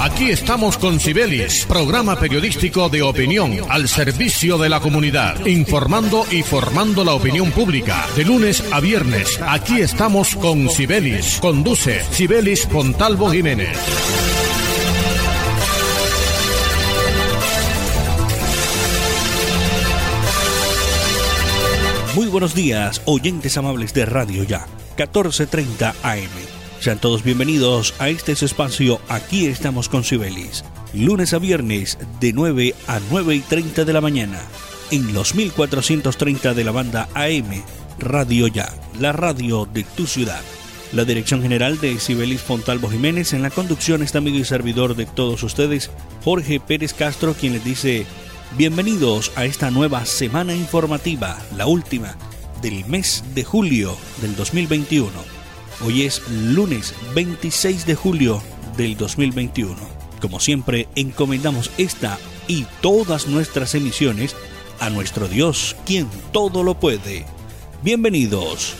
Aquí 0.00 0.30
estamos 0.30 0.78
con 0.78 0.98
Cibelis, 0.98 1.66
programa 1.66 2.18
periodístico 2.18 2.88
de 2.88 3.02
opinión 3.02 3.58
al 3.68 3.86
servicio 3.86 4.56
de 4.56 4.70
la 4.70 4.80
comunidad, 4.80 5.44
informando 5.44 6.24
y 6.30 6.42
formando 6.42 7.04
la 7.04 7.12
opinión 7.12 7.50
pública. 7.50 8.06
De 8.16 8.24
lunes 8.24 8.64
a 8.72 8.80
viernes, 8.80 9.38
aquí 9.46 9.82
estamos 9.82 10.36
con 10.36 10.70
Cibelis. 10.70 11.38
Conduce 11.42 12.00
Cibelis 12.12 12.64
Pontalvo 12.64 13.30
Jiménez. 13.30 13.76
Muy 22.14 22.26
buenos 22.28 22.54
días, 22.54 23.02
oyentes 23.04 23.58
amables 23.58 23.92
de 23.92 24.06
Radio 24.06 24.44
Ya, 24.44 24.66
14:30 24.96 25.94
AM. 26.02 26.59
Sean 26.80 26.98
todos 26.98 27.22
bienvenidos 27.22 27.92
a 27.98 28.08
este 28.08 28.32
espacio 28.32 29.02
Aquí 29.10 29.44
estamos 29.44 29.90
con 29.90 30.02
Sibelis. 30.02 30.64
Lunes 30.94 31.34
a 31.34 31.38
viernes 31.38 31.98
de 32.20 32.32
9 32.32 32.74
a 32.86 33.00
9 33.10 33.34
y 33.34 33.40
30 33.40 33.84
de 33.84 33.92
la 33.92 34.00
mañana. 34.00 34.40
En 34.90 35.12
los 35.12 35.34
1430 35.34 36.54
de 36.54 36.64
la 36.64 36.72
banda 36.72 37.10
AM. 37.12 37.62
Radio 37.98 38.46
Ya, 38.46 38.72
la 38.98 39.12
radio 39.12 39.68
de 39.70 39.84
tu 39.84 40.06
ciudad. 40.06 40.40
La 40.92 41.04
dirección 41.04 41.42
general 41.42 41.78
de 41.80 42.00
Sibelis 42.00 42.40
Fontalvo 42.40 42.88
Jiménez. 42.88 43.34
En 43.34 43.42
la 43.42 43.50
conducción 43.50 44.02
está 44.02 44.16
amigo 44.16 44.38
y 44.38 44.44
servidor 44.46 44.96
de 44.96 45.04
todos 45.04 45.42
ustedes, 45.42 45.90
Jorge 46.24 46.60
Pérez 46.60 46.94
Castro, 46.94 47.34
quien 47.34 47.52
les 47.52 47.62
dice 47.62 48.06
bienvenidos 48.56 49.32
a 49.36 49.44
esta 49.44 49.70
nueva 49.70 50.06
semana 50.06 50.54
informativa, 50.54 51.38
la 51.58 51.66
última 51.66 52.16
del 52.62 52.86
mes 52.86 53.22
de 53.34 53.44
julio 53.44 53.98
del 54.22 54.34
2021. 54.34 55.39
Hoy 55.82 56.02
es 56.02 56.20
lunes 56.28 56.94
26 57.14 57.86
de 57.86 57.94
julio 57.94 58.42
del 58.76 58.98
2021. 58.98 59.74
Como 60.20 60.38
siempre, 60.38 60.88
encomendamos 60.94 61.70
esta 61.78 62.18
y 62.46 62.66
todas 62.82 63.28
nuestras 63.28 63.74
emisiones 63.74 64.36
a 64.78 64.90
nuestro 64.90 65.26
Dios, 65.26 65.76
quien 65.86 66.06
todo 66.32 66.62
lo 66.64 66.78
puede. 66.78 67.24
Bienvenidos. 67.82 68.76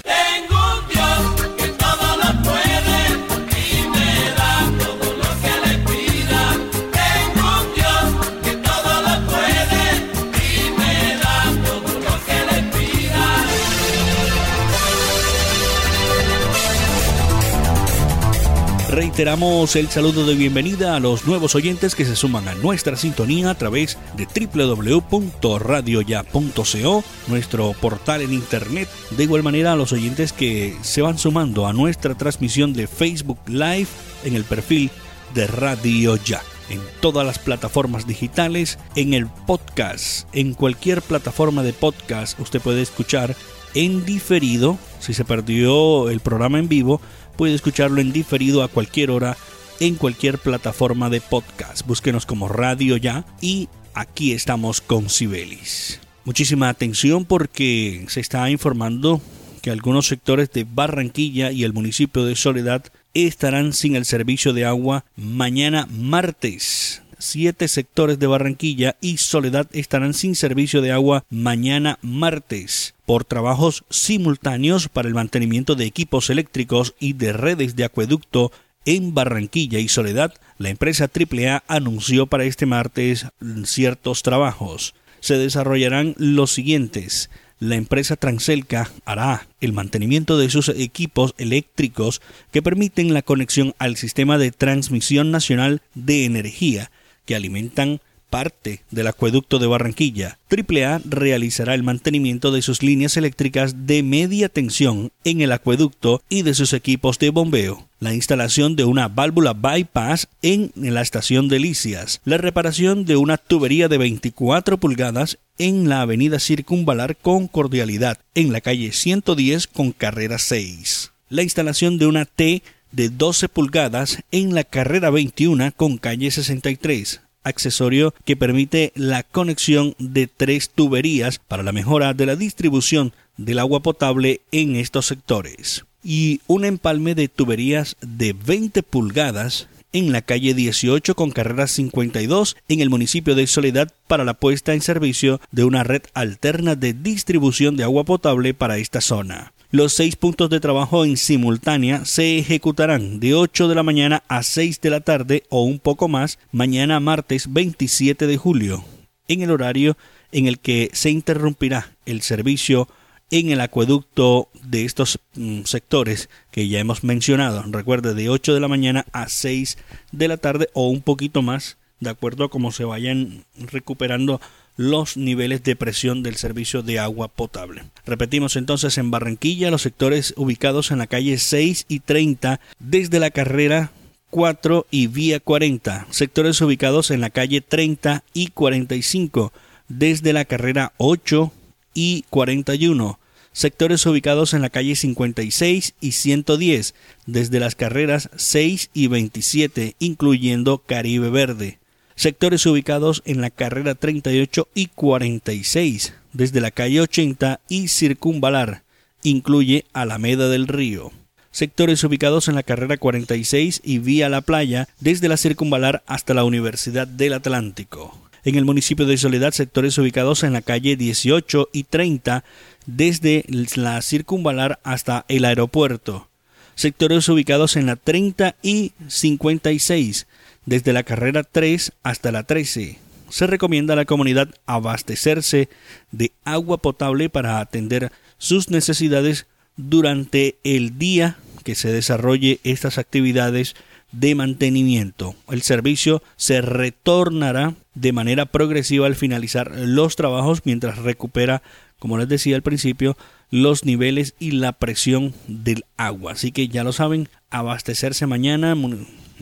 Reiteramos 19.10 19.74
el 19.74 19.88
saludo 19.88 20.24
de 20.24 20.36
bienvenida 20.36 20.94
a 20.94 21.00
los 21.00 21.26
nuevos 21.26 21.56
oyentes 21.56 21.96
que 21.96 22.04
se 22.04 22.14
suman 22.14 22.46
a 22.46 22.54
nuestra 22.54 22.94
sintonía 22.94 23.50
a 23.50 23.56
través 23.56 23.98
de 24.16 24.24
www.radioya.co, 24.24 27.04
nuestro 27.26 27.72
portal 27.72 28.22
en 28.22 28.32
internet. 28.32 28.88
De 29.16 29.24
igual 29.24 29.42
manera 29.42 29.72
a 29.72 29.76
los 29.76 29.92
oyentes 29.92 30.32
que 30.32 30.76
se 30.82 31.02
van 31.02 31.18
sumando 31.18 31.66
a 31.66 31.72
nuestra 31.72 32.14
transmisión 32.14 32.72
de 32.72 32.86
Facebook 32.86 33.40
Live 33.48 33.88
en 34.22 34.36
el 34.36 34.44
perfil 34.44 34.92
de 35.34 35.48
Radio 35.48 36.14
Ya 36.14 36.40
en 36.68 36.80
todas 37.00 37.26
las 37.26 37.40
plataformas 37.40 38.06
digitales, 38.06 38.78
en 38.94 39.12
el 39.12 39.26
podcast, 39.26 40.28
en 40.32 40.54
cualquier 40.54 41.02
plataforma 41.02 41.64
de 41.64 41.72
podcast 41.72 42.38
usted 42.38 42.60
puede 42.60 42.82
escuchar 42.82 43.34
en 43.74 44.04
diferido, 44.04 44.78
si 44.98 45.14
se 45.14 45.24
perdió 45.24 46.10
el 46.10 46.20
programa 46.20 46.58
en 46.58 46.68
vivo, 46.68 47.00
puede 47.40 47.54
escucharlo 47.54 48.02
en 48.02 48.12
diferido 48.12 48.62
a 48.62 48.68
cualquier 48.68 49.10
hora 49.10 49.34
en 49.80 49.94
cualquier 49.94 50.36
plataforma 50.36 51.08
de 51.08 51.22
podcast. 51.22 51.86
Búsquenos 51.86 52.26
como 52.26 52.48
Radio 52.48 52.98
Ya 52.98 53.24
y 53.40 53.70
aquí 53.94 54.32
estamos 54.32 54.82
con 54.82 55.08
Sibelis. 55.08 56.00
Muchísima 56.26 56.68
atención 56.68 57.24
porque 57.24 58.04
se 58.08 58.20
está 58.20 58.50
informando 58.50 59.22
que 59.62 59.70
algunos 59.70 60.06
sectores 60.06 60.52
de 60.52 60.66
Barranquilla 60.70 61.50
y 61.50 61.64
el 61.64 61.72
municipio 61.72 62.26
de 62.26 62.36
Soledad 62.36 62.84
estarán 63.14 63.72
sin 63.72 63.96
el 63.96 64.04
servicio 64.04 64.52
de 64.52 64.66
agua 64.66 65.06
mañana 65.16 65.88
martes. 65.90 67.00
Siete 67.22 67.68
sectores 67.68 68.18
de 68.18 68.26
Barranquilla 68.26 68.96
y 69.02 69.18
Soledad 69.18 69.66
estarán 69.72 70.14
sin 70.14 70.34
servicio 70.34 70.80
de 70.80 70.90
agua 70.90 71.26
mañana 71.28 71.98
martes 72.00 72.94
por 73.04 73.26
trabajos 73.26 73.84
simultáneos 73.90 74.88
para 74.88 75.06
el 75.06 75.12
mantenimiento 75.12 75.74
de 75.74 75.84
equipos 75.84 76.30
eléctricos 76.30 76.94
y 76.98 77.12
de 77.12 77.34
redes 77.34 77.76
de 77.76 77.84
acueducto 77.84 78.52
en 78.86 79.12
Barranquilla 79.12 79.80
y 79.80 79.88
Soledad, 79.88 80.32
la 80.56 80.70
empresa 80.70 81.10
AAA 81.14 81.62
anunció 81.68 82.26
para 82.26 82.44
este 82.44 82.64
martes 82.64 83.26
ciertos 83.64 84.22
trabajos. 84.22 84.94
Se 85.20 85.36
desarrollarán 85.36 86.14
los 86.16 86.50
siguientes. 86.52 87.28
La 87.58 87.76
empresa 87.76 88.16
Transelca 88.16 88.90
hará 89.04 89.46
el 89.60 89.74
mantenimiento 89.74 90.38
de 90.38 90.48
sus 90.48 90.70
equipos 90.70 91.34
eléctricos 91.36 92.22
que 92.50 92.62
permiten 92.62 93.12
la 93.12 93.20
conexión 93.20 93.74
al 93.78 93.96
sistema 93.96 94.38
de 94.38 94.52
transmisión 94.52 95.30
nacional 95.30 95.82
de 95.94 96.24
energía 96.24 96.90
que 97.30 97.36
alimentan 97.36 98.00
parte 98.28 98.82
del 98.90 99.06
acueducto 99.06 99.60
de 99.60 99.68
Barranquilla. 99.68 100.38
AAA 100.50 101.00
realizará 101.04 101.76
el 101.76 101.84
mantenimiento 101.84 102.50
de 102.50 102.60
sus 102.60 102.82
líneas 102.82 103.16
eléctricas 103.16 103.86
de 103.86 104.02
media 104.02 104.48
tensión 104.48 105.12
en 105.22 105.40
el 105.40 105.52
acueducto 105.52 106.24
y 106.28 106.42
de 106.42 106.54
sus 106.54 106.72
equipos 106.72 107.20
de 107.20 107.30
bombeo, 107.30 107.88
la 108.00 108.14
instalación 108.14 108.74
de 108.74 108.82
una 108.82 109.06
válvula 109.06 109.52
bypass 109.52 110.26
en 110.42 110.72
la 110.74 111.02
estación 111.02 111.46
de 111.46 111.60
Licias, 111.60 112.20
la 112.24 112.36
reparación 112.36 113.04
de 113.04 113.14
una 113.14 113.36
tubería 113.36 113.86
de 113.86 113.98
24 113.98 114.78
pulgadas 114.78 115.38
en 115.56 115.88
la 115.88 116.00
avenida 116.00 116.40
Circunvalar 116.40 117.16
con 117.16 117.46
Cordialidad, 117.46 118.18
en 118.34 118.52
la 118.52 118.60
calle 118.60 118.90
110 118.90 119.68
con 119.68 119.92
carrera 119.92 120.38
6, 120.38 121.12
la 121.28 121.44
instalación 121.44 121.96
de 121.96 122.06
una 122.06 122.24
T 122.24 122.64
de 122.92 123.08
12 123.08 123.48
pulgadas 123.48 124.22
en 124.30 124.54
la 124.54 124.64
carrera 124.64 125.10
21 125.10 125.72
con 125.76 125.98
calle 125.98 126.30
63, 126.30 127.20
accesorio 127.42 128.14
que 128.24 128.36
permite 128.36 128.92
la 128.94 129.22
conexión 129.22 129.94
de 129.98 130.26
tres 130.26 130.70
tuberías 130.70 131.38
para 131.38 131.62
la 131.62 131.72
mejora 131.72 132.14
de 132.14 132.26
la 132.26 132.36
distribución 132.36 133.12
del 133.36 133.58
agua 133.58 133.80
potable 133.80 134.40
en 134.52 134.76
estos 134.76 135.06
sectores 135.06 135.84
y 136.02 136.40
un 136.46 136.64
empalme 136.64 137.14
de 137.14 137.28
tuberías 137.28 137.96
de 138.00 138.32
20 138.32 138.82
pulgadas 138.82 139.68
en 139.92 140.12
la 140.12 140.22
calle 140.22 140.54
18 140.54 141.14
con 141.14 141.30
carrera 141.30 141.66
52 141.66 142.56
en 142.68 142.80
el 142.80 142.90
municipio 142.90 143.34
de 143.34 143.46
Soledad 143.46 143.92
para 144.06 144.24
la 144.24 144.34
puesta 144.34 144.72
en 144.74 144.82
servicio 144.82 145.40
de 145.50 145.64
una 145.64 145.82
red 145.82 146.02
alterna 146.14 146.76
de 146.76 146.92
distribución 146.92 147.76
de 147.76 147.84
agua 147.84 148.04
potable 148.04 148.54
para 148.54 148.78
esta 148.78 149.00
zona. 149.00 149.52
Los 149.72 149.92
seis 149.92 150.16
puntos 150.16 150.50
de 150.50 150.58
trabajo 150.58 151.04
en 151.04 151.16
simultánea 151.16 152.04
se 152.04 152.38
ejecutarán 152.38 153.20
de 153.20 153.34
8 153.34 153.68
de 153.68 153.76
la 153.76 153.84
mañana 153.84 154.24
a 154.26 154.42
6 154.42 154.80
de 154.80 154.90
la 154.90 155.00
tarde 155.00 155.44
o 155.48 155.62
un 155.62 155.78
poco 155.78 156.08
más 156.08 156.40
mañana 156.50 156.98
martes 156.98 157.52
27 157.52 158.26
de 158.26 158.36
julio, 158.36 158.84
en 159.28 159.42
el 159.42 159.52
horario 159.52 159.96
en 160.32 160.48
el 160.48 160.58
que 160.58 160.90
se 160.92 161.10
interrumpirá 161.10 161.96
el 162.04 162.22
servicio 162.22 162.88
en 163.30 163.50
el 163.50 163.60
acueducto 163.60 164.48
de 164.60 164.84
estos 164.84 165.20
mm, 165.36 165.62
sectores 165.62 166.30
que 166.50 166.66
ya 166.66 166.80
hemos 166.80 167.04
mencionado. 167.04 167.62
Recuerde, 167.68 168.14
de 168.14 168.28
8 168.28 168.54
de 168.54 168.60
la 168.60 168.66
mañana 168.66 169.06
a 169.12 169.28
6 169.28 169.78
de 170.10 170.26
la 170.26 170.36
tarde 170.36 170.68
o 170.72 170.88
un 170.88 171.00
poquito 171.00 171.42
más, 171.42 171.78
de 172.00 172.10
acuerdo 172.10 172.42
a 172.42 172.50
cómo 172.50 172.72
se 172.72 172.84
vayan 172.84 173.44
recuperando 173.56 174.40
los 174.80 175.18
niveles 175.18 175.62
de 175.62 175.76
presión 175.76 176.22
del 176.22 176.36
servicio 176.36 176.82
de 176.82 176.98
agua 176.98 177.28
potable. 177.28 177.82
Repetimos 178.06 178.56
entonces 178.56 178.96
en 178.96 179.10
Barranquilla 179.10 179.70
los 179.70 179.82
sectores 179.82 180.32
ubicados 180.38 180.90
en 180.90 180.96
la 180.96 181.06
calle 181.06 181.36
6 181.36 181.84
y 181.86 182.00
30 182.00 182.60
desde 182.78 183.20
la 183.20 183.30
carrera 183.30 183.92
4 184.30 184.86
y 184.90 185.08
vía 185.08 185.38
40, 185.38 186.06
sectores 186.08 186.62
ubicados 186.62 187.10
en 187.10 187.20
la 187.20 187.28
calle 187.28 187.60
30 187.60 188.24
y 188.32 188.46
45 188.46 189.52
desde 189.88 190.32
la 190.32 190.46
carrera 190.46 190.94
8 190.96 191.52
y 191.92 192.24
41, 192.30 193.18
sectores 193.52 194.06
ubicados 194.06 194.54
en 194.54 194.62
la 194.62 194.70
calle 194.70 194.96
56 194.96 195.94
y 196.00 196.12
110 196.12 196.94
desde 197.26 197.60
las 197.60 197.74
carreras 197.74 198.30
6 198.34 198.88
y 198.94 199.08
27 199.08 199.96
incluyendo 199.98 200.78
Caribe 200.78 201.28
Verde 201.28 201.79
sectores 202.20 202.66
ubicados 202.66 203.22
en 203.24 203.40
la 203.40 203.48
carrera 203.48 203.94
38 203.94 204.68
y 204.74 204.88
46, 204.88 206.12
desde 206.34 206.60
la 206.60 206.70
calle 206.70 207.00
80 207.00 207.60
y 207.66 207.88
Circunvalar, 207.88 208.82
incluye 209.22 209.86
Alameda 209.94 210.50
del 210.50 210.68
Río. 210.68 211.12
Sectores 211.50 212.04
ubicados 212.04 212.48
en 212.48 212.56
la 212.56 212.62
carrera 212.62 212.98
46 212.98 213.80
y 213.82 214.00
vía 214.00 214.28
la 214.28 214.42
playa, 214.42 214.86
desde 215.00 215.28
la 215.28 215.38
Circunvalar 215.38 216.02
hasta 216.06 216.34
la 216.34 216.44
Universidad 216.44 217.08
del 217.08 217.32
Atlántico. 217.32 218.20
En 218.44 218.56
el 218.56 218.66
municipio 218.66 219.06
de 219.06 219.16
Soledad, 219.16 219.52
sectores 219.52 219.96
ubicados 219.96 220.42
en 220.42 220.52
la 220.52 220.60
calle 220.60 220.96
18 220.96 221.70
y 221.72 221.84
30, 221.84 222.44
desde 222.84 223.46
la 223.48 224.02
Circunvalar 224.02 224.78
hasta 224.84 225.24
el 225.28 225.46
aeropuerto. 225.46 226.28
Sectores 226.74 227.26
ubicados 227.30 227.76
en 227.76 227.86
la 227.86 227.96
30 227.96 228.56
y 228.62 228.92
56, 229.08 230.26
desde 230.70 230.92
la 230.92 231.02
carrera 231.02 231.42
3 231.42 231.94
hasta 232.04 232.30
la 232.30 232.44
13. 232.44 232.96
Se 233.28 233.46
recomienda 233.48 233.94
a 233.94 233.96
la 233.96 234.04
comunidad 234.04 234.54
abastecerse 234.66 235.68
de 236.12 236.30
agua 236.44 236.78
potable 236.78 237.28
para 237.28 237.58
atender 237.58 238.12
sus 238.38 238.70
necesidades 238.70 239.48
durante 239.76 240.58
el 240.62 240.96
día 240.96 241.38
que 241.64 241.74
se 241.74 241.92
desarrolle 241.92 242.60
estas 242.62 242.98
actividades 242.98 243.74
de 244.12 244.36
mantenimiento. 244.36 245.34
El 245.48 245.62
servicio 245.62 246.22
se 246.36 246.60
retornará 246.60 247.74
de 247.94 248.12
manera 248.12 248.46
progresiva 248.46 249.06
al 249.06 249.16
finalizar 249.16 249.72
los 249.74 250.14
trabajos 250.14 250.62
mientras 250.64 250.98
recupera, 250.98 251.62
como 251.98 252.16
les 252.16 252.28
decía 252.28 252.54
al 252.54 252.62
principio, 252.62 253.16
los 253.50 253.84
niveles 253.84 254.34
y 254.38 254.52
la 254.52 254.70
presión 254.70 255.34
del 255.48 255.84
agua. 255.96 256.32
Así 256.32 256.52
que 256.52 256.68
ya 256.68 256.84
lo 256.84 256.92
saben, 256.92 257.28
abastecerse 257.50 258.26
mañana 258.26 258.76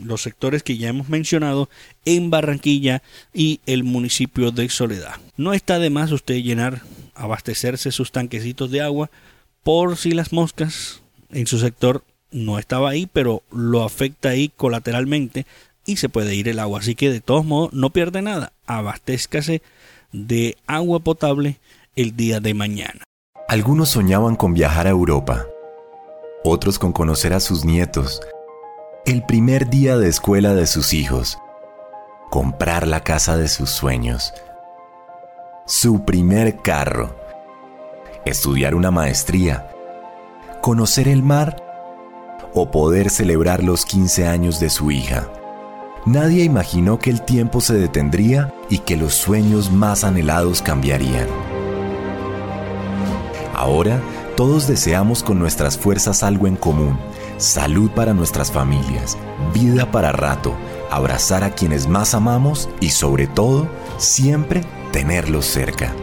los 0.03 0.21
sectores 0.21 0.63
que 0.63 0.77
ya 0.77 0.89
hemos 0.89 1.09
mencionado 1.09 1.69
en 2.05 2.29
Barranquilla 2.29 3.01
y 3.33 3.59
el 3.65 3.83
municipio 3.83 4.51
de 4.51 4.69
Soledad. 4.69 5.15
No 5.37 5.53
está 5.53 5.79
de 5.79 5.89
más 5.89 6.11
usted 6.11 6.35
llenar, 6.35 6.81
abastecerse 7.15 7.91
sus 7.91 8.11
tanquecitos 8.11 8.71
de 8.71 8.81
agua 8.81 9.09
por 9.63 9.97
si 9.97 10.11
las 10.11 10.33
moscas 10.33 11.01
en 11.31 11.47
su 11.47 11.59
sector 11.59 12.03
no 12.31 12.59
estaba 12.59 12.89
ahí, 12.89 13.07
pero 13.11 13.43
lo 13.51 13.83
afecta 13.83 14.29
ahí 14.29 14.51
colateralmente 14.55 15.45
y 15.85 15.97
se 15.97 16.09
puede 16.09 16.35
ir 16.35 16.47
el 16.47 16.59
agua. 16.59 16.79
Así 16.79 16.95
que 16.95 17.11
de 17.11 17.21
todos 17.21 17.45
modos 17.45 17.73
no 17.73 17.89
pierde 17.89 18.21
nada. 18.21 18.53
Abastézcase 18.67 19.61
de 20.11 20.57
agua 20.67 20.99
potable 20.99 21.57
el 21.95 22.15
día 22.15 22.39
de 22.39 22.53
mañana. 22.53 23.03
Algunos 23.47 23.89
soñaban 23.89 24.35
con 24.35 24.53
viajar 24.53 24.85
a 24.85 24.91
Europa, 24.91 25.47
otros 26.43 26.77
con 26.77 26.93
conocer 26.93 27.33
a 27.33 27.39
sus 27.39 27.65
nietos, 27.65 28.21
el 29.09 29.23
primer 29.23 29.71
día 29.71 29.97
de 29.97 30.07
escuela 30.07 30.53
de 30.53 30.67
sus 30.67 30.93
hijos, 30.93 31.39
comprar 32.29 32.85
la 32.85 33.03
casa 33.03 33.37
de 33.37 33.47
sus 33.47 33.71
sueños, 33.71 34.35
su 35.65 36.05
primer 36.05 36.57
carro, 36.57 37.15
estudiar 38.23 38.75
una 38.75 38.91
maestría, 38.91 39.67
conocer 40.61 41.07
el 41.07 41.23
mar 41.23 41.65
o 42.53 42.69
poder 42.69 43.09
celebrar 43.09 43.63
los 43.63 43.83
15 43.83 44.27
años 44.27 44.59
de 44.59 44.69
su 44.69 44.91
hija. 44.91 45.27
Nadie 46.05 46.43
imaginó 46.43 46.99
que 46.99 47.09
el 47.09 47.23
tiempo 47.23 47.61
se 47.61 47.73
detendría 47.73 48.53
y 48.69 48.77
que 48.77 48.95
los 48.95 49.15
sueños 49.15 49.71
más 49.71 50.03
anhelados 50.03 50.61
cambiarían. 50.61 51.25
Ahora, 53.55 54.03
todos 54.37 54.67
deseamos 54.67 55.23
con 55.23 55.39
nuestras 55.39 55.79
fuerzas 55.79 56.21
algo 56.21 56.45
en 56.45 56.55
común, 56.55 56.99
salud 57.39 57.89
para 57.91 58.13
nuestras 58.13 58.51
familias, 58.51 59.17
vida 59.53 59.89
para 59.91 60.11
rato, 60.11 60.53
abrazar 60.91 61.43
a 61.43 61.51
quienes 61.51 61.87
más 61.87 62.13
amamos 62.13 62.69
y 62.81 62.89
sobre 62.89 63.27
todo, 63.27 63.67
siempre 63.97 64.63
tenerlos 64.91 65.45
cerca. 65.45 65.93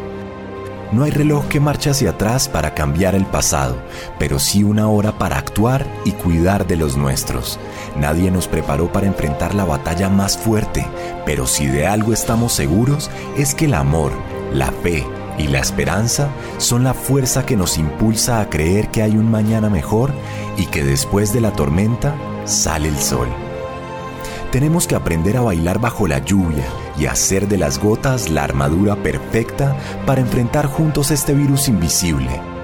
No 0.92 1.02
hay 1.04 1.10
reloj 1.10 1.46
que 1.48 1.60
marche 1.60 1.90
hacia 1.90 2.10
atrás 2.10 2.48
para 2.48 2.72
cambiar 2.72 3.14
el 3.14 3.26
pasado, 3.26 3.76
pero 4.18 4.38
sí 4.38 4.64
una 4.64 4.88
hora 4.88 5.18
para 5.18 5.36
actuar 5.36 5.86
y 6.04 6.12
cuidar 6.12 6.66
de 6.66 6.76
los 6.76 6.96
nuestros. 6.96 7.58
Nadie 7.96 8.30
nos 8.30 8.48
preparó 8.48 8.90
para 8.90 9.06
enfrentar 9.06 9.54
la 9.54 9.64
batalla 9.64 10.08
más 10.08 10.38
fuerte, 10.38 10.86
pero 11.26 11.46
si 11.46 11.66
de 11.66 11.86
algo 11.86 12.12
estamos 12.12 12.52
seguros 12.52 13.10
es 13.36 13.54
que 13.54 13.66
el 13.66 13.74
amor, 13.74 14.12
la 14.52 14.70
fe 14.70 15.04
y 15.38 15.48
la 15.48 15.58
esperanza 15.58 16.30
son 16.58 16.84
la 16.84 16.94
fuerza 16.94 17.44
que 17.44 17.56
nos 17.56 17.78
impulsa 17.78 18.40
a 18.40 18.48
creer 18.48 18.90
que 18.90 19.02
hay 19.02 19.16
un 19.16 19.30
mañana 19.30 19.68
mejor 19.68 20.12
y 20.56 20.66
que 20.66 20.82
después 20.82 21.32
de 21.32 21.40
la 21.40 21.52
tormenta 21.52 22.14
sale 22.44 22.88
el 22.88 22.98
sol. 22.98 23.28
Tenemos 24.50 24.86
que 24.86 24.94
aprender 24.94 25.36
a 25.36 25.42
bailar 25.42 25.80
bajo 25.80 26.06
la 26.06 26.18
lluvia 26.20 26.64
y 26.98 27.06
hacer 27.06 27.48
de 27.48 27.58
las 27.58 27.78
gotas 27.78 28.30
la 28.30 28.44
armadura 28.44 28.96
perfecta 28.96 29.76
para 30.06 30.20
enfrentar 30.20 30.66
juntos 30.66 31.10
este 31.10 31.34
virus 31.34 31.68
invisible. 31.68 32.55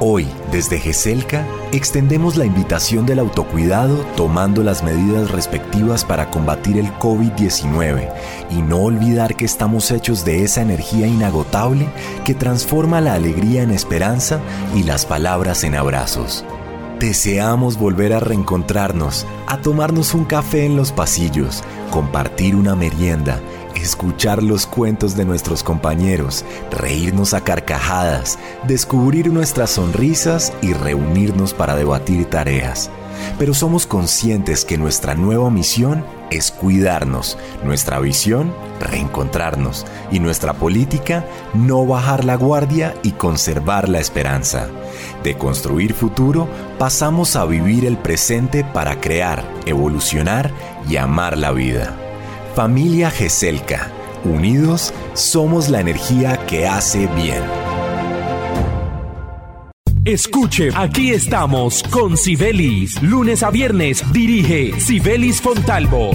Hoy, 0.00 0.26
desde 0.50 0.80
GESELCA, 0.80 1.46
extendemos 1.70 2.36
la 2.36 2.44
invitación 2.44 3.06
del 3.06 3.20
autocuidado 3.20 4.04
tomando 4.16 4.64
las 4.64 4.82
medidas 4.82 5.30
respectivas 5.30 6.04
para 6.04 6.30
combatir 6.30 6.78
el 6.78 6.92
COVID-19 6.94 8.12
y 8.50 8.62
no 8.62 8.78
olvidar 8.78 9.36
que 9.36 9.44
estamos 9.44 9.92
hechos 9.92 10.24
de 10.24 10.42
esa 10.42 10.62
energía 10.62 11.06
inagotable 11.06 11.86
que 12.24 12.34
transforma 12.34 13.00
la 13.00 13.14
alegría 13.14 13.62
en 13.62 13.70
esperanza 13.70 14.40
y 14.74 14.82
las 14.82 15.06
palabras 15.06 15.62
en 15.62 15.76
abrazos. 15.76 16.44
Deseamos 16.98 17.78
volver 17.78 18.14
a 18.14 18.20
reencontrarnos, 18.20 19.26
a 19.46 19.60
tomarnos 19.60 20.12
un 20.14 20.24
café 20.24 20.64
en 20.64 20.76
los 20.76 20.90
pasillos, 20.90 21.62
compartir 21.90 22.56
una 22.56 22.74
merienda, 22.74 23.40
escuchar 23.84 24.42
los 24.42 24.66
cuentos 24.66 25.16
de 25.16 25.24
nuestros 25.24 25.62
compañeros, 25.62 26.44
reírnos 26.70 27.34
a 27.34 27.42
carcajadas, 27.42 28.38
descubrir 28.66 29.32
nuestras 29.32 29.70
sonrisas 29.70 30.52
y 30.62 30.72
reunirnos 30.72 31.54
para 31.54 31.76
debatir 31.76 32.24
tareas 32.24 32.90
pero 33.38 33.54
somos 33.54 33.86
conscientes 33.86 34.64
que 34.64 34.78
nuestra 34.78 35.14
nueva 35.14 35.50
misión 35.50 36.04
es 36.30 36.50
cuidarnos, 36.50 37.38
nuestra 37.64 38.00
visión, 38.00 38.52
reencontrarnos 38.80 39.86
y 40.10 40.20
nuestra 40.20 40.54
política, 40.54 41.24
no 41.54 41.86
bajar 41.86 42.24
la 42.24 42.36
guardia 42.36 42.94
y 43.02 43.12
conservar 43.12 43.88
la 43.88 43.98
esperanza. 43.98 44.68
De 45.22 45.36
construir 45.36 45.94
futuro 45.94 46.48
pasamos 46.78 47.36
a 47.36 47.44
vivir 47.44 47.84
el 47.84 47.96
presente 47.96 48.64
para 48.64 49.00
crear, 49.00 49.44
evolucionar 49.66 50.50
y 50.88 50.96
amar 50.96 51.38
la 51.38 51.52
vida. 51.52 52.03
Familia 52.54 53.10
GESELCA, 53.10 53.90
unidos 54.22 54.94
somos 55.14 55.68
la 55.68 55.80
energía 55.80 56.36
que 56.46 56.68
hace 56.68 57.08
bien. 57.08 57.42
Escuche, 60.04 60.68
aquí 60.72 61.10
estamos 61.10 61.82
con 61.82 62.16
Sibelis. 62.16 63.02
Lunes 63.02 63.42
a 63.42 63.50
viernes 63.50 64.04
dirige 64.12 64.78
Sibelis 64.78 65.40
Fontalvo. 65.40 66.12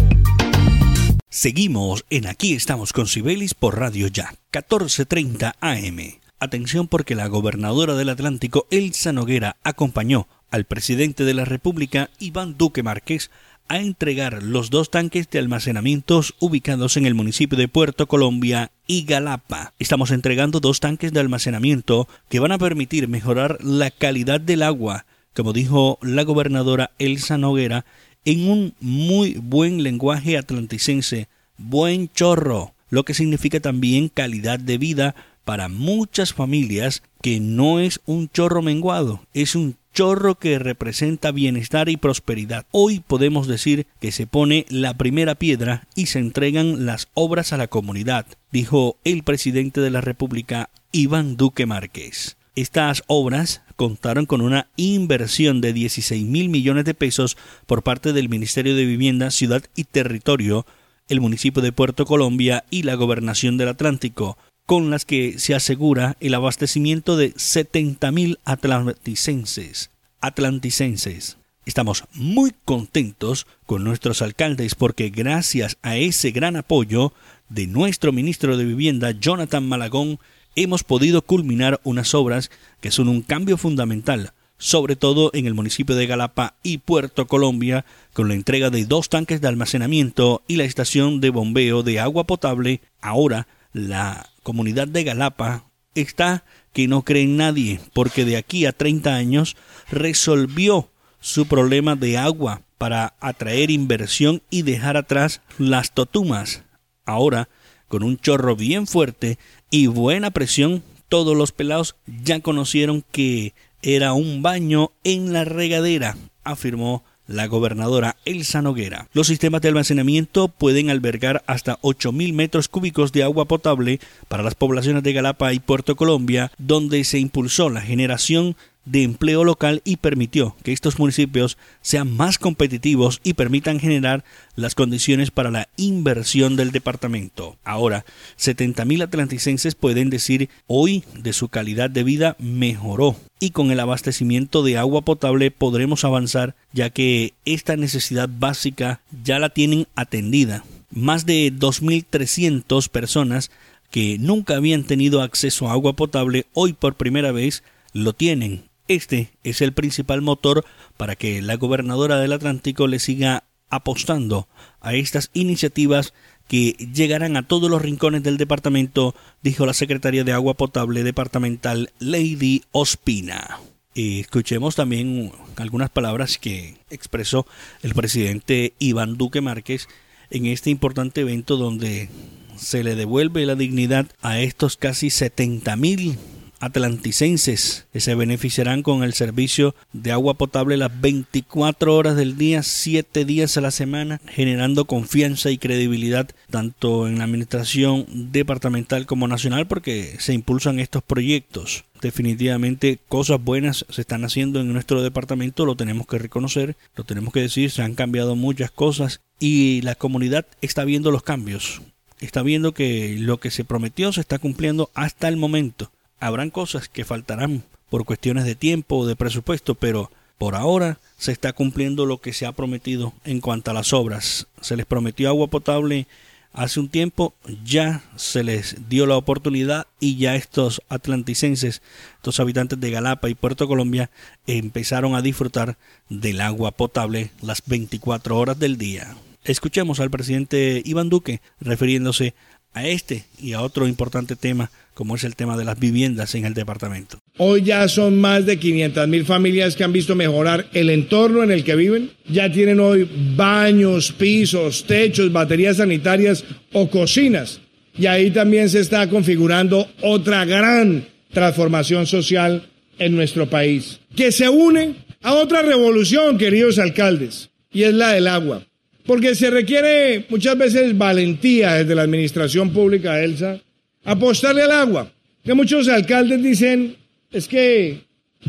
Seguimos 1.27 2.05
en 2.09 2.25
Aquí 2.25 2.53
estamos 2.53 2.93
con 2.93 3.07
Sibelis 3.07 3.53
por 3.53 3.77
Radio 3.77 4.07
Ya, 4.07 4.33
14:30 4.53 5.55
AM. 5.59 6.19
Atención 6.39 6.87
porque 6.87 7.15
la 7.15 7.27
gobernadora 7.27 7.95
del 7.95 8.07
Atlántico, 8.07 8.65
Elsa 8.71 9.11
Noguera, 9.11 9.57
acompañó 9.65 10.29
al 10.51 10.63
presidente 10.63 11.25
de 11.25 11.33
la 11.33 11.43
República, 11.43 12.09
Iván 12.17 12.57
Duque 12.57 12.81
Márquez, 12.81 13.29
a 13.69 13.79
entregar 13.79 14.41
los 14.41 14.71
dos 14.71 14.89
tanques 14.89 15.29
de 15.29 15.37
almacenamientos 15.37 16.33
ubicados 16.39 16.97
en 16.97 17.05
el 17.05 17.13
municipio 17.13 17.57
de 17.57 17.67
Puerto 17.67 18.07
Colombia 18.07 18.71
y 18.87 19.05
Galapa. 19.05 19.73
Estamos 19.77 20.09
entregando 20.09 20.59
dos 20.59 20.79
tanques 20.79 21.13
de 21.13 21.19
almacenamiento 21.19 22.07
que 22.29 22.39
van 22.39 22.51
a 22.51 22.57
permitir 22.57 23.07
mejorar 23.07 23.63
la 23.63 23.91
calidad 23.91 24.41
del 24.41 24.63
agua, 24.63 25.05
como 25.35 25.53
dijo 25.53 25.99
la 26.01 26.23
gobernadora 26.23 26.91
Elsa 26.97 27.37
Noguera, 27.37 27.85
en 28.25 28.49
un 28.49 28.73
muy 28.81 29.35
buen 29.35 29.83
lenguaje 29.83 30.37
atlanticense, 30.37 31.29
buen 31.57 32.09
chorro, 32.09 32.73
lo 32.89 33.05
que 33.05 33.13
significa 33.13 33.59
también 33.59 34.09
calidad 34.09 34.59
de 34.59 34.79
vida 34.79 35.15
para 35.45 35.67
muchas 35.67 36.33
familias 36.33 37.03
que 37.21 37.39
no 37.39 37.79
es 37.79 38.01
un 38.05 38.29
chorro 38.29 38.63
menguado, 38.63 39.21
es 39.33 39.55
un 39.55 39.75
chorro 39.93 40.35
que 40.35 40.59
representa 40.59 41.31
bienestar 41.31 41.89
y 41.89 41.97
prosperidad. 41.97 42.65
Hoy 42.71 43.01
podemos 43.05 43.47
decir 43.47 43.87
que 43.99 44.11
se 44.11 44.27
pone 44.27 44.65
la 44.69 44.93
primera 44.93 45.35
piedra 45.35 45.87
y 45.95 46.07
se 46.07 46.19
entregan 46.19 46.85
las 46.85 47.07
obras 47.13 47.53
a 47.53 47.57
la 47.57 47.67
comunidad, 47.67 48.25
dijo 48.51 48.97
el 49.03 49.23
presidente 49.23 49.81
de 49.81 49.89
la 49.89 50.01
República, 50.01 50.69
Iván 50.91 51.37
Duque 51.37 51.65
Márquez. 51.65 52.37
Estas 52.55 53.03
obras 53.07 53.61
contaron 53.75 54.25
con 54.25 54.41
una 54.41 54.67
inversión 54.75 55.61
de 55.61 55.71
16 55.71 56.25
mil 56.25 56.49
millones 56.49 56.85
de 56.85 56.93
pesos 56.93 57.37
por 57.65 57.83
parte 57.83 58.11
del 58.11 58.27
Ministerio 58.27 58.75
de 58.75 58.85
Vivienda, 58.85 59.31
Ciudad 59.31 59.63
y 59.75 59.85
Territorio, 59.85 60.65
el 61.07 61.21
municipio 61.21 61.61
de 61.61 61.71
Puerto 61.71 62.05
Colombia 62.05 62.65
y 62.69 62.83
la 62.83 62.95
Gobernación 62.95 63.57
del 63.57 63.69
Atlántico, 63.69 64.37
con 64.69 64.91
las 64.91 65.03
que 65.03 65.39
se 65.39 65.55
asegura 65.55 66.15
el 66.19 66.35
abastecimiento 66.35 67.17
de 67.17 67.33
70.000 67.33 68.37
atlanticenses. 68.45 69.89
Atlanticenses. 70.21 71.37
Estamos 71.65 72.03
muy 72.13 72.53
contentos 72.65 73.47
con 73.65 73.83
nuestros 73.83 74.21
alcaldes 74.21 74.75
porque 74.75 75.09
gracias 75.09 75.79
a 75.81 75.97
ese 75.97 76.29
gran 76.29 76.55
apoyo 76.55 77.13
de 77.49 77.65
nuestro 77.65 78.11
ministro 78.11 78.57
de 78.57 78.65
Vivienda, 78.65 79.09
Jonathan 79.09 79.67
Malagón, 79.67 80.19
hemos 80.55 80.83
podido 80.83 81.23
culminar 81.23 81.81
unas 81.83 82.13
obras 82.13 82.51
que 82.79 82.91
son 82.91 83.07
un 83.07 83.23
cambio 83.23 83.57
fundamental, 83.57 84.33
sobre 84.59 84.95
todo 84.95 85.31
en 85.33 85.47
el 85.47 85.55
municipio 85.55 85.95
de 85.95 86.05
Galapa 86.05 86.53
y 86.61 86.77
Puerto 86.77 87.25
Colombia, 87.25 87.85
con 88.13 88.27
la 88.27 88.35
entrega 88.35 88.69
de 88.69 88.85
dos 88.85 89.09
tanques 89.09 89.41
de 89.41 89.47
almacenamiento 89.47 90.43
y 90.47 90.57
la 90.57 90.65
estación 90.65 91.21
de 91.21 91.31
bombeo 91.31 91.81
de 91.81 91.99
agua 91.99 92.25
potable, 92.25 92.81
ahora 93.01 93.47
la 93.73 94.29
comunidad 94.43 94.87
de 94.87 95.03
Galapa 95.03 95.65
está 95.95 96.43
que 96.73 96.87
no 96.87 97.03
cree 97.03 97.23
en 97.23 97.37
nadie, 97.37 97.79
porque 97.93 98.25
de 98.25 98.37
aquí 98.37 98.65
a 98.65 98.71
30 98.71 99.15
años 99.15 99.55
resolvió 99.89 100.89
su 101.19 101.47
problema 101.47 101.95
de 101.95 102.17
agua 102.17 102.61
para 102.77 103.15
atraer 103.19 103.71
inversión 103.71 104.41
y 104.49 104.61
dejar 104.61 104.97
atrás 104.97 105.41
las 105.57 105.93
totumas. 105.93 106.63
Ahora, 107.05 107.49
con 107.87 108.03
un 108.03 108.17
chorro 108.17 108.55
bien 108.55 108.87
fuerte 108.87 109.37
y 109.69 109.87
buena 109.87 110.31
presión, 110.31 110.83
todos 111.09 111.35
los 111.35 111.51
pelados 111.51 111.95
ya 112.05 112.39
conocieron 112.39 113.03
que 113.11 113.53
era 113.81 114.13
un 114.13 114.41
baño 114.41 114.91
en 115.03 115.33
la 115.33 115.43
regadera, 115.43 116.15
afirmó 116.43 117.03
la 117.29 117.47
gobernadora 117.47 118.17
Elsa 118.25 118.61
Noguera. 118.61 119.07
Los 119.13 119.27
sistemas 119.27 119.61
de 119.61 119.69
almacenamiento 119.69 120.49
pueden 120.49 120.89
albergar 120.89 121.43
hasta 121.47 121.79
8.000 121.81 122.33
metros 122.33 122.67
cúbicos 122.67 123.11
de 123.11 123.23
agua 123.23 123.45
potable 123.45 123.99
para 124.27 124.43
las 124.43 124.55
poblaciones 124.55 125.03
de 125.03 125.13
Galapa 125.13 125.53
y 125.53 125.59
Puerto 125.59 125.95
Colombia, 125.95 126.51
donde 126.57 127.03
se 127.03 127.19
impulsó 127.19 127.69
la 127.69 127.81
generación 127.81 128.55
de 128.89 129.03
empleo 129.03 129.43
local 129.43 129.81
y 129.85 129.97
permitió 129.97 130.55
que 130.63 130.73
estos 130.73 130.97
municipios 130.97 131.57
sean 131.81 132.15
más 132.15 132.39
competitivos 132.39 133.21
y 133.23 133.33
permitan 133.33 133.79
generar 133.79 134.23
las 134.55 134.73
condiciones 134.73 135.29
para 135.29 135.51
la 135.51 135.69
inversión 135.77 136.55
del 136.55 136.71
departamento. 136.71 137.55
Ahora, 137.63 138.03
70.000 138.39 139.03
atlanticenses 139.03 139.75
pueden 139.75 140.09
decir 140.09 140.49
hoy 140.65 141.03
de 141.15 141.33
su 141.33 141.49
calidad 141.49 141.91
de 141.91 142.03
vida 142.03 142.35
mejoró 142.39 143.15
y 143.39 143.51
con 143.51 143.69
el 143.69 143.79
abastecimiento 143.79 144.63
de 144.63 144.77
agua 144.77 145.01
potable 145.01 145.51
podremos 145.51 146.03
avanzar 146.03 146.55
ya 146.73 146.89
que 146.89 147.33
esta 147.45 147.77
necesidad 147.77 148.27
básica 148.27 149.01
ya 149.23 149.37
la 149.37 149.49
tienen 149.49 149.87
atendida. 149.95 150.63
Más 150.89 151.27
de 151.27 151.53
2.300 151.53 152.89
personas 152.89 153.51
que 153.91 154.17
nunca 154.19 154.55
habían 154.55 154.83
tenido 154.83 155.21
acceso 155.21 155.69
a 155.69 155.73
agua 155.73 155.93
potable 155.93 156.47
hoy 156.53 156.73
por 156.73 156.95
primera 156.95 157.31
vez 157.31 157.63
lo 157.93 158.13
tienen 158.13 158.68
este 158.89 159.29
es 159.43 159.61
el 159.61 159.71
principal 159.71 160.21
motor 160.21 160.65
para 160.97 161.15
que 161.15 161.41
la 161.41 161.55
gobernadora 161.55 162.19
del 162.19 162.33
Atlántico 162.33 162.87
le 162.87 162.99
siga 162.99 163.45
apostando 163.69 164.49
a 164.81 164.95
estas 164.95 165.29
iniciativas 165.33 166.13
que 166.47 166.71
llegarán 166.71 167.37
a 167.37 167.47
todos 167.47 167.69
los 167.69 167.83
rincones 167.83 168.23
del 168.23 168.37
departamento, 168.37 169.13
dijo 169.43 169.67
la 169.67 169.75
secretaria 169.75 170.23
de 170.23 170.33
Agua 170.33 170.55
Potable 170.55 171.03
departamental 171.03 171.91
Lady 171.99 172.63
Ospina. 172.71 173.59
escuchemos 173.93 174.75
también 174.75 175.31
algunas 175.57 175.91
palabras 175.91 176.39
que 176.39 176.77
expresó 176.89 177.45
el 177.83 177.93
presidente 177.93 178.73
Iván 178.79 179.17
Duque 179.17 179.41
Márquez 179.41 179.87
en 180.31 180.47
este 180.47 180.71
importante 180.71 181.21
evento 181.21 181.57
donde 181.57 182.09
se 182.55 182.83
le 182.83 182.95
devuelve 182.95 183.45
la 183.45 183.55
dignidad 183.55 184.07
a 184.21 184.39
estos 184.39 184.77
casi 184.77 185.11
70 185.11 185.75
mil 185.75 186.17
atlanticenses 186.59 187.87
que 187.91 187.99
se 187.99 188.15
beneficiarán 188.15 188.83
con 188.83 189.03
el 189.03 189.13
servicio 189.13 189.75
de 189.93 190.11
agua 190.11 190.35
potable 190.35 190.77
las 190.77 190.99
24 191.01 191.95
horas 191.95 192.15
del 192.15 192.37
día, 192.37 192.63
7 192.63 193.25
días 193.25 193.57
a 193.57 193.61
la 193.61 193.71
semana, 193.71 194.21
generando 194.27 194.85
confianza 194.85 195.51
y 195.51 195.57
credibilidad 195.57 196.29
tanto 196.49 197.07
en 197.07 197.17
la 197.17 197.23
administración 197.23 198.05
departamental 198.31 199.05
como 199.05 199.27
nacional 199.27 199.67
porque 199.67 200.15
se 200.19 200.33
impulsan 200.33 200.79
estos 200.79 201.03
proyectos. 201.03 201.85
Definitivamente 202.01 202.99
cosas 203.09 203.43
buenas 203.43 203.85
se 203.89 204.01
están 204.01 204.23
haciendo 204.23 204.61
en 204.61 204.71
nuestro 204.71 205.01
departamento, 205.01 205.65
lo 205.65 205.75
tenemos 205.75 206.07
que 206.07 206.17
reconocer, 206.17 206.77
lo 206.95 207.03
tenemos 207.03 207.33
que 207.33 207.41
decir, 207.41 207.71
se 207.71 207.81
han 207.81 207.95
cambiado 207.95 208.35
muchas 208.35 208.71
cosas 208.71 209.21
y 209.39 209.81
la 209.81 209.95
comunidad 209.95 210.45
está 210.61 210.85
viendo 210.85 211.11
los 211.11 211.23
cambios, 211.23 211.81
está 212.19 212.41
viendo 212.41 212.73
que 212.73 213.17
lo 213.19 213.39
que 213.39 213.51
se 213.51 213.65
prometió 213.65 214.13
se 214.13 214.21
está 214.21 214.39
cumpliendo 214.39 214.89
hasta 214.93 215.27
el 215.27 215.35
momento 215.37 215.91
Habrán 216.19 216.49
cosas 216.49 216.89
que 216.89 217.05
faltarán 217.05 217.63
por 217.89 218.05
cuestiones 218.05 218.45
de 218.45 218.55
tiempo 218.55 218.97
o 218.97 219.07
de 219.07 219.15
presupuesto, 219.15 219.75
pero 219.75 220.11
por 220.37 220.55
ahora 220.55 220.99
se 221.17 221.31
está 221.31 221.53
cumpliendo 221.53 222.05
lo 222.05 222.19
que 222.19 222.33
se 222.33 222.45
ha 222.45 222.51
prometido 222.53 223.13
en 223.25 223.41
cuanto 223.41 223.71
a 223.71 223.73
las 223.73 223.93
obras. 223.93 224.47
Se 224.61 224.77
les 224.77 224.85
prometió 224.85 225.27
agua 225.29 225.47
potable 225.47 226.07
hace 226.53 226.79
un 226.79 226.89
tiempo, 226.89 227.33
ya 227.63 228.03
se 228.15 228.43
les 228.43 228.89
dio 228.89 229.05
la 229.05 229.17
oportunidad 229.17 229.87
y 229.99 230.17
ya 230.17 230.35
estos 230.35 230.81
atlanticenses, 230.89 231.81
estos 232.15 232.39
habitantes 232.39 232.79
de 232.79 232.91
Galapa 232.91 233.29
y 233.29 233.35
Puerto 233.35 233.67
Colombia, 233.67 234.09
empezaron 234.47 235.15
a 235.15 235.21
disfrutar 235.21 235.77
del 236.09 236.41
agua 236.41 236.71
potable 236.71 237.31
las 237.41 237.61
24 237.65 238.37
horas 238.37 238.57
del 238.57 238.77
día. 238.77 239.15
Escuchemos 239.43 239.99
al 239.99 240.09
presidente 240.09 240.81
Iván 240.85 241.09
Duque 241.09 241.41
refiriéndose 241.59 242.33
a 242.73 242.85
este 242.85 243.25
y 243.39 243.53
a 243.53 243.61
otro 243.61 243.87
importante 243.87 244.35
tema 244.35 244.71
como 244.99 245.15
es 245.15 245.23
el 245.23 245.37
tema 245.37 245.55
de 245.55 245.63
las 245.63 245.79
viviendas 245.79 246.35
en 246.35 246.43
el 246.43 246.53
departamento. 246.53 247.21
Hoy 247.37 247.61
ya 247.61 247.87
son 247.87 248.19
más 248.19 248.45
de 248.45 248.59
500 248.59 249.07
mil 249.07 249.23
familias 249.23 249.77
que 249.77 249.85
han 249.85 249.93
visto 249.93 250.13
mejorar 250.13 250.67
el 250.73 250.89
entorno 250.89 251.41
en 251.41 251.51
el 251.51 251.63
que 251.63 251.77
viven. 251.77 252.11
Ya 252.27 252.51
tienen 252.51 252.81
hoy 252.81 253.09
baños, 253.37 254.11
pisos, 254.11 254.83
techos, 254.83 255.31
baterías 255.31 255.77
sanitarias 255.77 256.43
o 256.73 256.89
cocinas. 256.89 257.61
Y 257.97 258.07
ahí 258.07 258.29
también 258.29 258.67
se 258.67 258.81
está 258.81 259.09
configurando 259.09 259.87
otra 260.01 260.43
gran 260.43 261.05
transformación 261.31 262.05
social 262.05 262.67
en 262.97 263.15
nuestro 263.15 263.49
país, 263.49 264.01
que 264.17 264.33
se 264.33 264.49
une 264.49 264.95
a 265.21 265.33
otra 265.35 265.61
revolución, 265.61 266.37
queridos 266.37 266.77
alcaldes, 266.77 267.51
y 267.71 267.83
es 267.83 267.93
la 267.93 268.09
del 268.11 268.27
agua. 268.27 268.63
Porque 269.05 269.33
se 269.33 269.49
requiere 269.49 270.25
muchas 270.27 270.57
veces 270.57 270.97
valentía 270.97 271.75
desde 271.75 271.95
la 271.95 272.01
administración 272.01 272.71
pública, 272.71 273.23
Elsa, 273.23 273.61
apostarle 274.09 274.63
al 274.63 274.71
agua. 274.71 275.11
Que 275.43 275.53
muchos 275.53 275.87
alcaldes 275.87 276.41
dicen, 276.41 276.95
es 277.31 277.47
que 277.47 278.01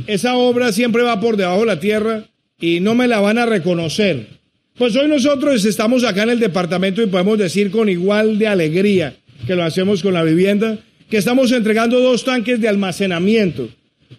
esa 0.07 0.37
obra 0.37 0.73
siempre 0.73 1.02
va 1.02 1.21
por 1.21 1.37
debajo 1.37 1.61
de 1.61 1.67
la 1.67 1.81
tierra 1.81 2.25
y 2.59 2.81
no 2.81 2.95
me 2.95 3.07
la 3.07 3.21
van 3.21 3.38
a 3.38 3.47
reconocer. 3.47 4.26
Pues 4.76 4.97
hoy 4.97 5.09
nosotros 5.09 5.64
estamos 5.64 6.05
acá 6.05 6.23
en 6.23 6.31
el 6.31 6.40
departamento 6.40 7.02
y 7.02 7.07
podemos 7.07 7.38
decir 7.38 7.71
con 7.71 7.88
igual 7.88 8.38
de 8.38 8.49
alegría 8.49 9.14
que 9.47 9.55
lo 9.55 9.62
hacemos 9.62 10.02
con 10.02 10.14
la 10.14 10.23
vivienda, 10.23 10.79
que 11.11 11.19
estamos 11.19 11.52
entregando 11.52 12.00
dos 12.00 12.25
tanques 12.25 12.61
de 12.61 12.69
almacenamiento 12.69 13.69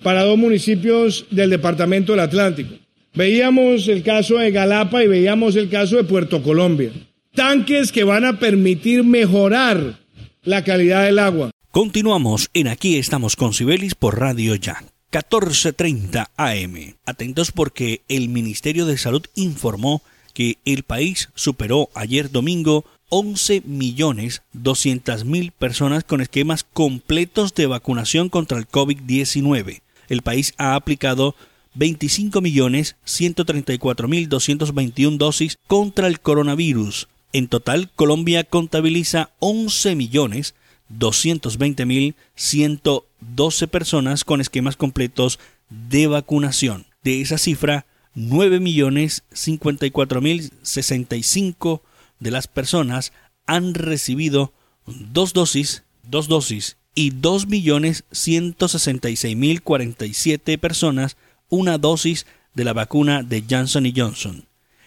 para 0.04 0.24
dos 0.24 0.38
municipios 0.38 1.26
del 1.32 1.50
departamento 1.50 2.14
del 2.14 2.22
Atlántico. 2.22 2.76
Veíamos 3.14 3.88
el 3.88 4.04
caso 4.04 4.38
de 4.38 4.52
Galapa 4.52 5.04
y 5.04 5.08
veíamos 5.08 5.56
el 5.56 5.70
caso 5.70 5.98
de 5.98 6.04
Puerto 6.04 6.44
Colombia. 6.44 6.92
Tanques 7.34 7.92
que 7.92 8.04
van 8.04 8.26
a 8.26 8.40
permitir 8.40 9.04
mejorar 9.04 10.01
la 10.44 10.64
calidad 10.64 11.04
del 11.04 11.20
agua. 11.20 11.52
Continuamos 11.72 12.50
en 12.54 12.68
Aquí 12.68 12.98
estamos 12.98 13.36
con 13.36 13.54
Sibelis 13.54 13.96
por 13.96 14.20
Radio 14.20 14.56
Ya. 14.56 14.84
14:30 15.12 16.32
AM. 16.38 16.96
Atentos 17.06 17.52
porque 17.52 18.02
el 18.08 18.30
Ministerio 18.30 18.86
de 18.86 18.98
Salud 18.98 19.24
informó 19.36 20.02
que 20.34 20.58
el 20.66 20.84
país 20.84 21.30
superó 21.36 21.90
ayer 21.94 22.32
domingo 22.32 22.86
11 23.10 23.64
millones 23.66 24.42
200 24.54 25.26
mil 25.26 25.52
personas 25.52 26.06
con 26.06 26.22
esquemas 26.22 26.64
completos 26.64 27.54
de 27.54 27.68
vacunación 27.68 28.30
contra 28.30 28.58
el 28.58 28.68
COVID-19. 28.68 29.82
El 30.08 30.22
país 30.22 30.54
ha 30.58 30.76
aplicado 30.76 31.36
25 31.76 32.42
millones 32.42 32.96
134 33.04 34.08
mil 34.08 34.30
221 34.30 35.18
dosis 35.18 35.58
contra 35.68 36.08
el 36.08 36.22
coronavirus, 36.22 37.10
en 37.34 37.48
total, 37.48 37.90
Colombia 37.96 38.44
contabiliza 38.44 39.32
11 39.40 39.96
millones 39.96 40.56
220 40.90 41.86
mil 41.86 42.16
112 42.36 43.68
personas 43.68 44.24
con 44.24 44.42
esquemas 44.42 44.76
completos 44.76 45.40
de 45.70 46.08
vacunación. 46.08 46.86
De 47.04 47.22
esa 47.22 47.38
cifra, 47.38 47.86
9 48.14 48.60
millones 48.60 49.24
54 49.32 50.22
mil 50.22 50.52
65 50.62 51.82
de 52.20 52.32
las 52.32 52.48
personas 52.48 53.14
han 53.46 53.74
recibido 53.74 54.54
dos 54.86 55.34
dosis, 55.34 55.84
dos 56.04 56.28
dosis 56.28 56.78
y 56.94 57.12
2 57.12 57.48
millones 57.48 58.04
166 58.12 59.38
mil 59.38 59.62
47 59.62 60.58
personas 60.58 61.16
una 61.50 61.78
dosis 61.78 62.26
de 62.54 62.66
la 62.66 62.74
vacuna 62.74 63.24
de 63.24 63.44
Johnson 63.50 63.92
Johnson. 63.96 64.46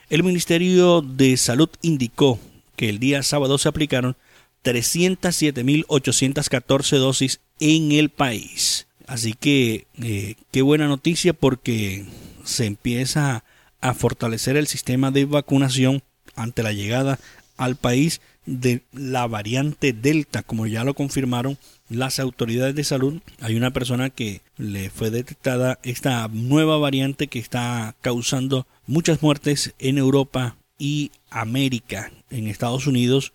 El 0.08 0.22
Ministerio 0.22 1.00
de 1.00 1.36
Salud 1.36 1.70
indicó 1.82 2.38
que 2.76 2.88
el 2.88 2.98
día 2.98 3.22
sábado 3.22 3.58
se 3.58 3.68
aplicaron 3.68 4.16
307.814 4.64 6.98
dosis 6.98 7.40
en 7.60 7.92
el 7.92 8.10
país. 8.10 8.88
Así 9.06 9.34
que 9.34 9.86
eh, 10.02 10.34
qué 10.50 10.62
buena 10.62 10.88
noticia 10.88 11.34
porque 11.34 12.06
se 12.44 12.66
empieza 12.66 13.44
a 13.80 13.94
fortalecer 13.94 14.56
el 14.56 14.66
sistema 14.66 15.10
de 15.10 15.26
vacunación 15.26 16.02
ante 16.36 16.62
la 16.62 16.72
llegada 16.72 17.18
al 17.56 17.76
país 17.76 18.20
de 18.46 18.82
la 18.92 19.26
variante 19.26 19.92
Delta, 19.92 20.42
como 20.42 20.66
ya 20.66 20.84
lo 20.84 20.94
confirmaron 20.94 21.58
las 21.88 22.18
autoridades 22.18 22.74
de 22.74 22.84
salud. 22.84 23.20
Hay 23.40 23.56
una 23.56 23.72
persona 23.72 24.10
que 24.10 24.40
le 24.56 24.90
fue 24.90 25.10
detectada 25.10 25.78
esta 25.82 26.28
nueva 26.28 26.76
variante 26.78 27.26
que 27.26 27.38
está 27.38 27.94
causando 28.00 28.66
muchas 28.86 29.22
muertes 29.22 29.74
en 29.78 29.98
Europa 29.98 30.56
y 30.78 31.10
América. 31.30 32.10
En 32.30 32.46
Estados 32.46 32.86
Unidos 32.86 33.32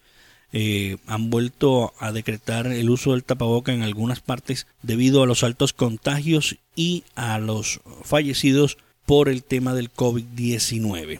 eh, 0.51 0.97
han 1.05 1.29
vuelto 1.29 1.93
a 1.99 2.11
decretar 2.11 2.67
el 2.67 2.89
uso 2.89 3.11
del 3.11 3.23
tapaboca 3.23 3.73
en 3.73 3.83
algunas 3.83 4.19
partes 4.19 4.67
debido 4.81 5.21
a 5.21 5.27
los 5.27 5.43
altos 5.43 5.73
contagios 5.73 6.57
y 6.75 7.03
a 7.15 7.39
los 7.39 7.81
fallecidos 8.03 8.77
por 9.05 9.29
el 9.29 9.43
tema 9.43 9.73
del 9.73 9.91
COVID-19. 9.91 11.19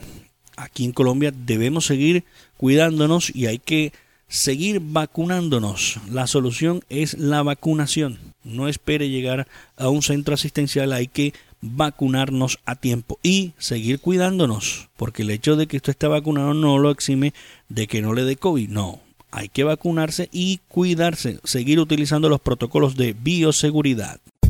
Aquí 0.60 0.84
en 0.84 0.92
Colombia 0.92 1.32
debemos 1.34 1.86
seguir 1.86 2.24
cuidándonos 2.58 3.34
y 3.34 3.46
hay 3.46 3.58
que 3.58 3.94
seguir 4.28 4.80
vacunándonos. 4.82 5.98
La 6.10 6.26
solución 6.26 6.82
es 6.90 7.16
la 7.18 7.42
vacunación. 7.42 8.18
No 8.44 8.68
espere 8.68 9.08
llegar 9.08 9.48
a 9.78 9.88
un 9.88 10.02
centro 10.02 10.34
asistencial, 10.34 10.92
hay 10.92 11.08
que 11.08 11.32
vacunarnos 11.62 12.58
a 12.66 12.76
tiempo 12.76 13.18
y 13.22 13.52
seguir 13.56 14.00
cuidándonos, 14.00 14.88
porque 14.98 15.22
el 15.22 15.30
hecho 15.30 15.56
de 15.56 15.66
que 15.66 15.78
usted 15.78 15.92
esté 15.92 16.06
vacunado 16.08 16.52
no 16.52 16.78
lo 16.78 16.90
exime 16.90 17.32
de 17.70 17.86
que 17.86 18.02
no 18.02 18.12
le 18.12 18.24
dé 18.24 18.36
COVID, 18.36 18.68
no. 18.68 19.00
Hay 19.30 19.48
que 19.48 19.64
vacunarse 19.64 20.28
y 20.30 20.60
cuidarse, 20.68 21.38
seguir 21.44 21.80
utilizando 21.80 22.28
los 22.28 22.40
protocolos 22.40 22.96
de 22.96 23.14
bioseguridad. 23.14 24.20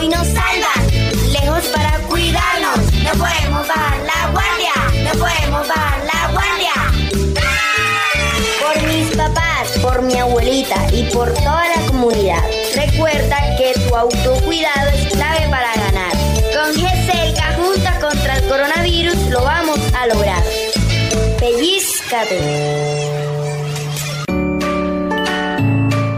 hoy 0.00 0.08
nos 0.08 0.26
salvan, 0.26 1.32
lejos 1.32 1.64
para 1.74 1.98
cuidarnos. 2.08 2.78
No 3.02 3.10
podemos 3.12 3.68
bajar 3.68 3.98
la 4.00 4.30
guardia, 4.30 4.72
no 5.04 5.18
podemos 5.18 5.68
bajar 5.68 6.00
la 6.04 6.32
guardia. 6.32 6.72
Por 8.60 8.82
mis 8.88 9.16
papás, 9.16 9.68
por 9.82 10.02
mi 10.02 10.18
abuelita 10.18 10.76
y 10.92 11.02
por 11.12 11.32
toda 11.34 11.68
la 11.68 11.86
comunidad. 11.86 12.42
Recuerda 12.74 13.56
que 13.56 13.72
tu 13.78 13.94
autocuidado 13.94 14.88
es 14.94 15.12
clave 15.12 15.48
para 15.50 15.74
ganar. 15.74 16.12
Con 16.54 16.74
GESELCA 16.74 17.56
junta 17.56 17.98
contra 18.00 18.36
el 18.36 18.48
coronavirus 18.48 19.16
lo 19.28 19.42
vamos 19.42 19.80
a 19.94 20.06
lograr. 20.06 20.42
Pellizcate. 21.38 23.09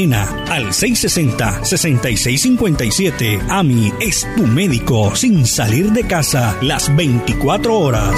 al 0.00 0.72
660-6657. 0.72 3.38
AMI 3.50 3.92
es 4.00 4.26
tu 4.34 4.46
médico 4.46 5.14
sin 5.14 5.44
salir 5.44 5.92
de 5.92 6.06
casa 6.06 6.56
las 6.62 6.96
24 6.96 7.78
horas. 7.78 8.14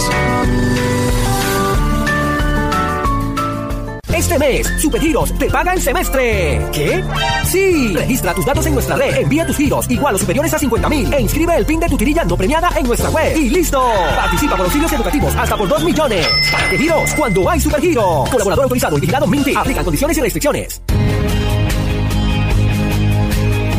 Este 4.14 4.38
mes, 4.38 4.64
Supergiros 4.80 5.36
te 5.36 5.50
paga 5.50 5.72
el 5.72 5.82
semestre. 5.82 6.64
¿Qué? 6.72 7.02
Sí. 7.44 7.94
Registra 7.94 8.32
tus 8.32 8.46
datos 8.46 8.64
en 8.66 8.74
nuestra 8.74 8.94
red, 8.94 9.16
envía 9.16 9.44
tus 9.44 9.56
giros 9.56 9.90
igual 9.90 10.14
o 10.14 10.18
superiores 10.18 10.54
a 10.54 10.60
50 10.60 10.88
mil 10.88 11.12
e 11.12 11.20
inscribe 11.20 11.56
el 11.56 11.66
PIN 11.66 11.80
de 11.80 11.88
tu 11.88 11.96
tirilla 11.96 12.22
no 12.24 12.36
premiada 12.36 12.70
en 12.76 12.86
nuestra 12.86 13.10
web. 13.10 13.36
Y 13.36 13.50
listo. 13.50 13.82
Participa 14.14 14.56
por 14.56 14.66
auxilios 14.66 14.92
educativos 14.92 15.34
hasta 15.34 15.56
por 15.56 15.68
2 15.68 15.82
millones. 15.82 16.28
¿Para 16.52 16.70
qué? 16.70 16.78
Cuando 17.18 17.50
hay 17.50 17.58
Supergiros. 17.58 18.30
Colaborador 18.30 18.62
autorizado 18.64 18.96
y 18.96 19.00
vigilado 19.00 19.26
Minty. 19.26 19.56
Aplican 19.56 19.82
condiciones 19.82 20.16
y 20.16 20.20
restricciones. 20.20 20.80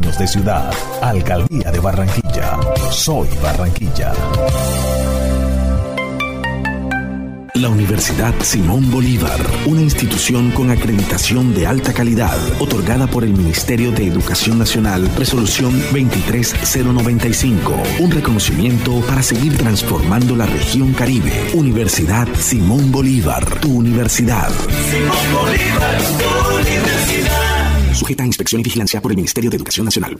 sueños 0.00 0.18
de 0.18 0.26
ciudad. 0.26 0.72
Alcaldía 1.02 1.70
de 1.70 1.80
Barranquilla. 1.80 2.58
Soy 2.90 3.28
Barranquilla. 3.42 4.12
La 7.54 7.68
Universidad 7.68 8.32
Simón 8.40 8.90
Bolívar, 8.90 9.38
una 9.66 9.82
institución 9.82 10.50
con 10.52 10.70
acreditación 10.70 11.52
de 11.52 11.66
alta 11.66 11.92
calidad, 11.92 12.38
otorgada 12.58 13.06
por 13.06 13.24
el 13.24 13.32
Ministerio 13.32 13.90
de 13.90 14.06
Educación 14.06 14.58
Nacional, 14.58 15.10
resolución 15.16 15.72
23095, 15.92 17.74
un 17.98 18.10
reconocimiento 18.10 19.00
para 19.00 19.22
seguir 19.22 19.58
transformando 19.58 20.36
la 20.36 20.46
región 20.46 20.94
Caribe. 20.94 21.50
Universidad 21.52 22.28
Simón 22.38 22.90
Bolívar, 22.90 23.44
tu 23.60 23.74
universidad. 23.74 24.50
Simón 24.88 25.34
Bolívar, 25.34 25.98
tu 26.18 26.56
universidad. 26.56 27.49
Sujeta 28.10 28.24
a 28.24 28.26
inspección 28.26 28.60
y 28.60 28.64
vigilancia 28.64 29.00
por 29.00 29.12
el 29.12 29.16
Ministerio 29.16 29.50
de 29.50 29.56
Educación 29.56 29.84
Nacional. 29.84 30.18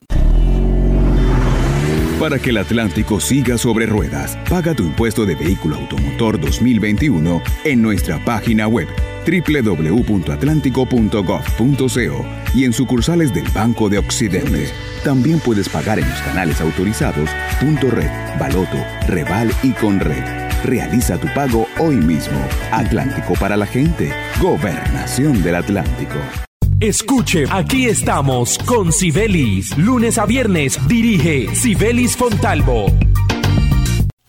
Para 2.20 2.38
que 2.38 2.50
el 2.50 2.58
Atlántico 2.58 3.18
siga 3.18 3.58
sobre 3.58 3.86
ruedas, 3.86 4.38
paga 4.48 4.76
tu 4.76 4.84
impuesto 4.84 5.26
de 5.26 5.34
vehículo 5.34 5.74
automotor 5.74 6.40
2021 6.40 7.42
en 7.64 7.82
nuestra 7.82 8.24
página 8.24 8.68
web 8.68 8.86
www.atlántico.gov.co 9.26 12.26
y 12.54 12.64
en 12.64 12.72
sucursales 12.72 13.34
del 13.34 13.48
Banco 13.48 13.88
de 13.88 13.98
Occidente. 13.98 14.68
También 15.02 15.40
puedes 15.40 15.68
pagar 15.68 15.98
en 15.98 16.08
los 16.08 16.20
canales 16.20 16.60
autorizados 16.60 17.28
Red, 17.60 18.38
Baloto, 18.38 18.78
Reval 19.08 19.52
y 19.64 19.72
Conred. 19.72 20.22
Realiza 20.62 21.18
tu 21.18 21.26
pago 21.34 21.66
hoy 21.80 21.96
mismo. 21.96 22.38
Atlántico 22.70 23.32
para 23.40 23.56
la 23.56 23.66
gente. 23.66 24.12
Gobernación 24.40 25.42
del 25.42 25.56
Atlántico. 25.56 26.14
Escuche, 26.80 27.44
aquí 27.50 27.86
estamos 27.88 28.58
con 28.60 28.90
Sibelis. 28.90 29.76
Lunes 29.76 30.16
a 30.16 30.24
viernes 30.24 30.78
dirige 30.88 31.54
Sibelis 31.54 32.16
Fontalvo. 32.16 32.86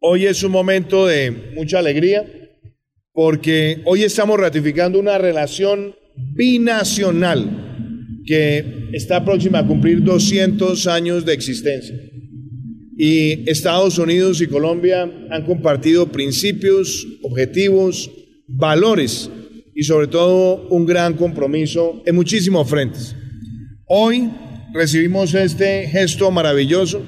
hoy 0.01 0.27
es 0.27 0.43
un 0.43 0.53
momento 0.53 1.07
de 1.07 1.55
mucha 1.57 1.79
alegría 1.79 2.27
porque 3.13 3.81
hoy 3.87 4.03
estamos 4.03 4.39
ratificando 4.39 4.99
una 4.99 5.17
relación 5.17 5.95
binacional 6.17 7.74
que 8.25 8.91
está 8.93 9.25
próxima 9.25 9.61
a 9.61 9.67
cumplir 9.67 10.03
200 10.03 10.87
años 10.87 11.25
de 11.25 11.33
existencia. 11.33 11.97
Y 12.97 13.51
Estados 13.51 13.99
Unidos 13.99 14.41
y 14.41 14.47
Colombia 14.47 15.11
han 15.31 15.45
compartido 15.45 16.13
principios, 16.13 17.05
objetivos, 17.23 18.09
valores 18.47 19.29
y 19.75 19.83
sobre 19.83 20.07
todo 20.07 20.69
un 20.69 20.87
gran 20.87 21.15
compromiso 21.15 22.01
en 22.07 22.15
muchísimos 22.15 22.69
frentes. 22.69 23.17
Hoy 23.87 24.31
recibimos 24.73 25.35
este 25.35 25.89
gesto 25.89 26.31
maravilloso 26.31 27.03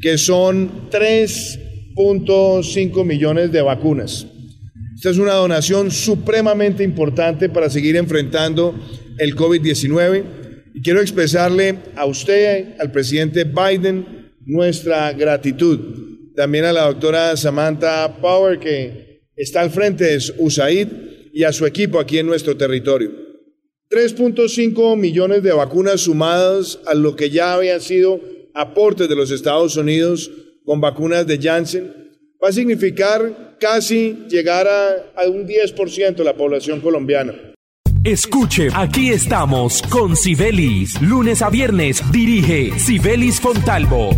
que 0.00 0.16
son 0.16 0.88
3.5 0.90 3.04
millones 3.04 3.52
de 3.52 3.60
vacunas. 3.60 4.26
Esta 4.96 5.10
es 5.10 5.18
una 5.18 5.34
donación 5.34 5.90
supremamente 5.90 6.82
importante 6.82 7.50
para 7.50 7.68
seguir 7.68 7.96
enfrentando 7.96 8.74
el 9.18 9.36
COVID-19 9.36 10.39
y 10.74 10.82
quiero 10.82 11.00
expresarle 11.00 11.78
a 11.96 12.06
usted, 12.06 12.74
al 12.78 12.90
presidente 12.92 13.44
Biden, 13.44 14.32
nuestra 14.44 15.12
gratitud. 15.12 16.32
También 16.34 16.64
a 16.64 16.72
la 16.72 16.86
doctora 16.86 17.36
Samantha 17.36 18.16
Power, 18.20 18.58
que 18.58 19.22
está 19.36 19.60
al 19.60 19.70
frente 19.70 20.04
de 20.04 20.22
USAID, 20.38 20.88
y 21.32 21.44
a 21.44 21.52
su 21.52 21.66
equipo 21.66 21.98
aquí 21.98 22.18
en 22.18 22.26
nuestro 22.26 22.56
territorio. 22.56 23.10
3.5 23.90 24.96
millones 24.96 25.42
de 25.42 25.52
vacunas 25.52 26.02
sumadas 26.02 26.78
a 26.86 26.94
lo 26.94 27.16
que 27.16 27.30
ya 27.30 27.54
habían 27.54 27.80
sido 27.80 28.20
aportes 28.54 29.08
de 29.08 29.16
los 29.16 29.30
Estados 29.30 29.76
Unidos 29.76 30.30
con 30.64 30.80
vacunas 30.80 31.26
de 31.26 31.38
Janssen 31.38 31.92
va 32.42 32.48
a 32.48 32.52
significar 32.52 33.56
casi 33.58 34.24
llegar 34.28 34.66
a, 34.66 35.28
un 35.28 35.46
10% 35.46 36.14
de 36.14 36.24
la 36.24 36.36
población 36.36 36.80
colombiana. 36.80 37.34
Escuche, 38.04 38.68
aquí 38.72 39.10
estamos 39.10 39.82
con 39.82 40.16
Sibelis. 40.16 40.98
Lunes 41.02 41.42
a 41.42 41.50
viernes 41.50 42.02
dirige 42.10 42.78
Sibelis 42.78 43.38
Fontalvo. 43.38 44.08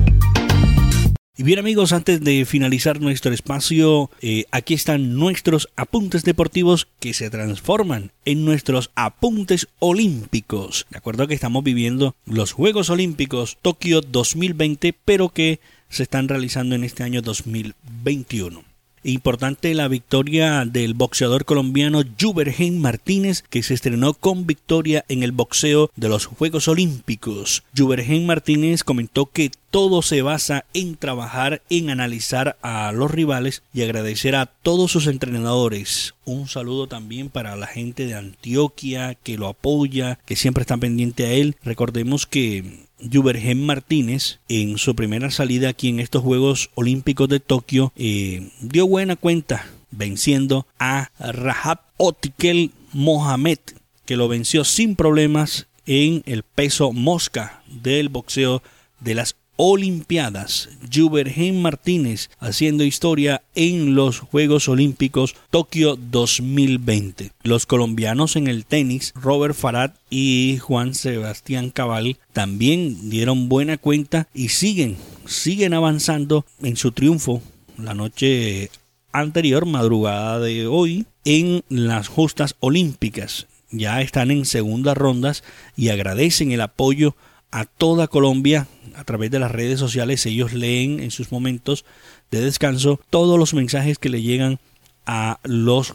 Y 1.37 1.43
bien 1.43 1.59
amigos, 1.59 1.93
antes 1.93 2.21
de 2.21 2.45
finalizar 2.45 3.01
nuestro 3.01 3.35
espacio, 3.35 4.09
eh, 4.21 4.45
aquí 4.53 4.75
están 4.75 5.17
nuestros 5.17 5.69
apuntes 5.75 6.23
deportivos 6.23 6.87
que 7.01 7.13
se 7.13 7.29
transforman 7.29 8.13
en 8.25 8.45
nuestros 8.45 8.93
apuntes 8.95 9.67
olímpicos. 9.81 10.87
De 10.91 10.99
acuerdo 10.99 11.27
que 11.27 11.35
estamos 11.35 11.65
viviendo 11.65 12.15
los 12.25 12.53
Juegos 12.53 12.89
Olímpicos 12.89 13.59
Tokio 13.63 14.01
2020, 14.01 14.95
pero 15.05 15.31
que 15.31 15.59
se 15.89 16.05
están 16.05 16.29
realizando 16.29 16.77
en 16.77 16.85
este 16.85 17.03
año 17.03 17.21
2021. 17.21 18.72
Importante 19.05 19.75
la 19.75 19.89
victoria 19.89 20.65
del 20.65 20.95
boxeador 20.95 21.45
colombiano 21.45 22.03
Jubergen 22.21 22.81
Martínez, 22.81 23.43
que 23.43 23.65
se 23.65 23.75
estrenó 23.75 24.15
con 24.15 24.47
victoria 24.47 25.05
en 25.09 25.25
el 25.25 25.33
boxeo 25.33 25.91
de 25.97 26.09
los 26.09 26.27
Juegos 26.27 26.69
Olímpicos. 26.69 27.65
Jubergen 27.77 28.27
Martínez 28.27 28.85
comentó 28.85 29.27
que 29.27 29.51
todo 29.73 30.03
se 30.03 30.21
basa 30.21 30.67
en 30.75 30.97
trabajar, 30.97 31.63
en 31.71 31.89
analizar 31.89 32.59
a 32.61 32.93
los 32.93 33.11
rivales 33.11 33.63
y 33.73 33.81
agradecer 33.81 34.37
a 34.37 34.45
todos 34.45 34.93
sus 34.93 35.07
entrenadores. 35.07 36.15
Un 36.27 36.47
saludo 36.47 36.89
también 36.89 37.31
para 37.31 37.57
la 37.57 37.67
gente 37.67 38.05
de 38.05 38.15
Antioquia 38.15 39.15
que 39.15 39.39
lo 39.39 39.49
apoya, 39.49 40.19
que 40.27 40.37
siempre 40.37 40.61
está 40.61 40.77
pendiente 40.77 41.25
a 41.25 41.33
él. 41.33 41.57
Recordemos 41.65 42.27
que 42.27 42.85
Jubergen 43.11 43.65
Martínez 43.65 44.41
en 44.47 44.77
su 44.77 44.95
primera 44.95 45.31
salida 45.31 45.71
aquí 45.71 45.89
en 45.89 46.01
estos 46.01 46.23
Juegos 46.23 46.69
Olímpicos 46.75 47.31
de 47.31 47.41
Tokio 47.41 47.95
eh, 47.97 48.51
dio 48.61 48.87
buena 48.87 49.17
cuenta 49.17 49.67
venciendo 49.91 50.67
a 50.79 51.11
Rahab 51.19 51.81
Otikel 51.97 52.73
Mohamed 52.93 53.59
que 54.05 54.17
lo 54.17 54.29
venció 54.29 54.65
sin 54.65 54.97
problemas 54.97 55.67
en 55.87 56.23
el 56.27 56.43
peso 56.43 56.93
mosca 56.93 57.63
del 57.69 58.11
boxeo 58.11 58.63
de 59.01 59.15
las 59.15 59.35
Olimpiadas. 59.65 60.71
Jubergen 60.93 61.63
Martínez 61.63 62.31
haciendo 62.41 62.83
historia 62.83 63.43
en 63.55 63.95
los 63.95 64.19
Juegos 64.19 64.69
Olímpicos 64.69 65.37
Tokio 65.51 65.95
2020. 65.95 67.31
Los 67.45 67.67
colombianos 67.67 68.35
en 68.35 68.49
el 68.49 68.67
tenis, 68.67 69.13
Robert 69.15 69.55
Farad 69.55 69.93
y 70.11 70.59
Juan 70.61 70.97
Sebastián 70.97 71.71
Cabal, 71.71 72.17
también 72.33 73.09
dieron 73.09 73.49
buena 73.49 73.79
cuenta 73.79 74.27
y 74.35 74.49
siguen, 74.49 74.97
siguen 75.27 75.75
avanzando 75.75 76.45
en 76.61 76.77
su 76.77 76.91
triunfo 76.91 77.41
la 77.79 77.95
noche 77.95 78.69
anterior, 79.13 79.65
madrugada 79.65 80.41
de 80.41 80.67
hoy, 80.67 81.07
en 81.25 81.63
las 81.69 82.09
justas 82.09 82.57
olímpicas. 82.59 83.47
Ya 83.71 84.01
están 84.01 84.33
en 84.33 84.45
segundas 84.45 84.97
rondas 84.97 85.45
y 85.77 85.91
agradecen 85.91 86.51
el 86.51 86.63
apoyo 86.63 87.15
a 87.53 87.67
toda 87.67 88.09
Colombia 88.09 88.67
a 88.97 89.05
través 89.05 89.31
de 89.31 89.39
las 89.39 89.51
redes 89.51 89.79
sociales. 89.79 90.25
Ellos 90.27 90.53
leen 90.53 91.01
en 91.01 91.11
sus 91.11 91.33
momentos 91.33 91.85
de 92.31 92.41
descanso 92.41 93.01
todos 93.11 93.39
los 93.39 93.55
mensajes 93.55 93.99
que 93.99 94.09
le 94.09 94.23
llegan 94.23 94.59
a 95.07 95.41
los, 95.43 95.95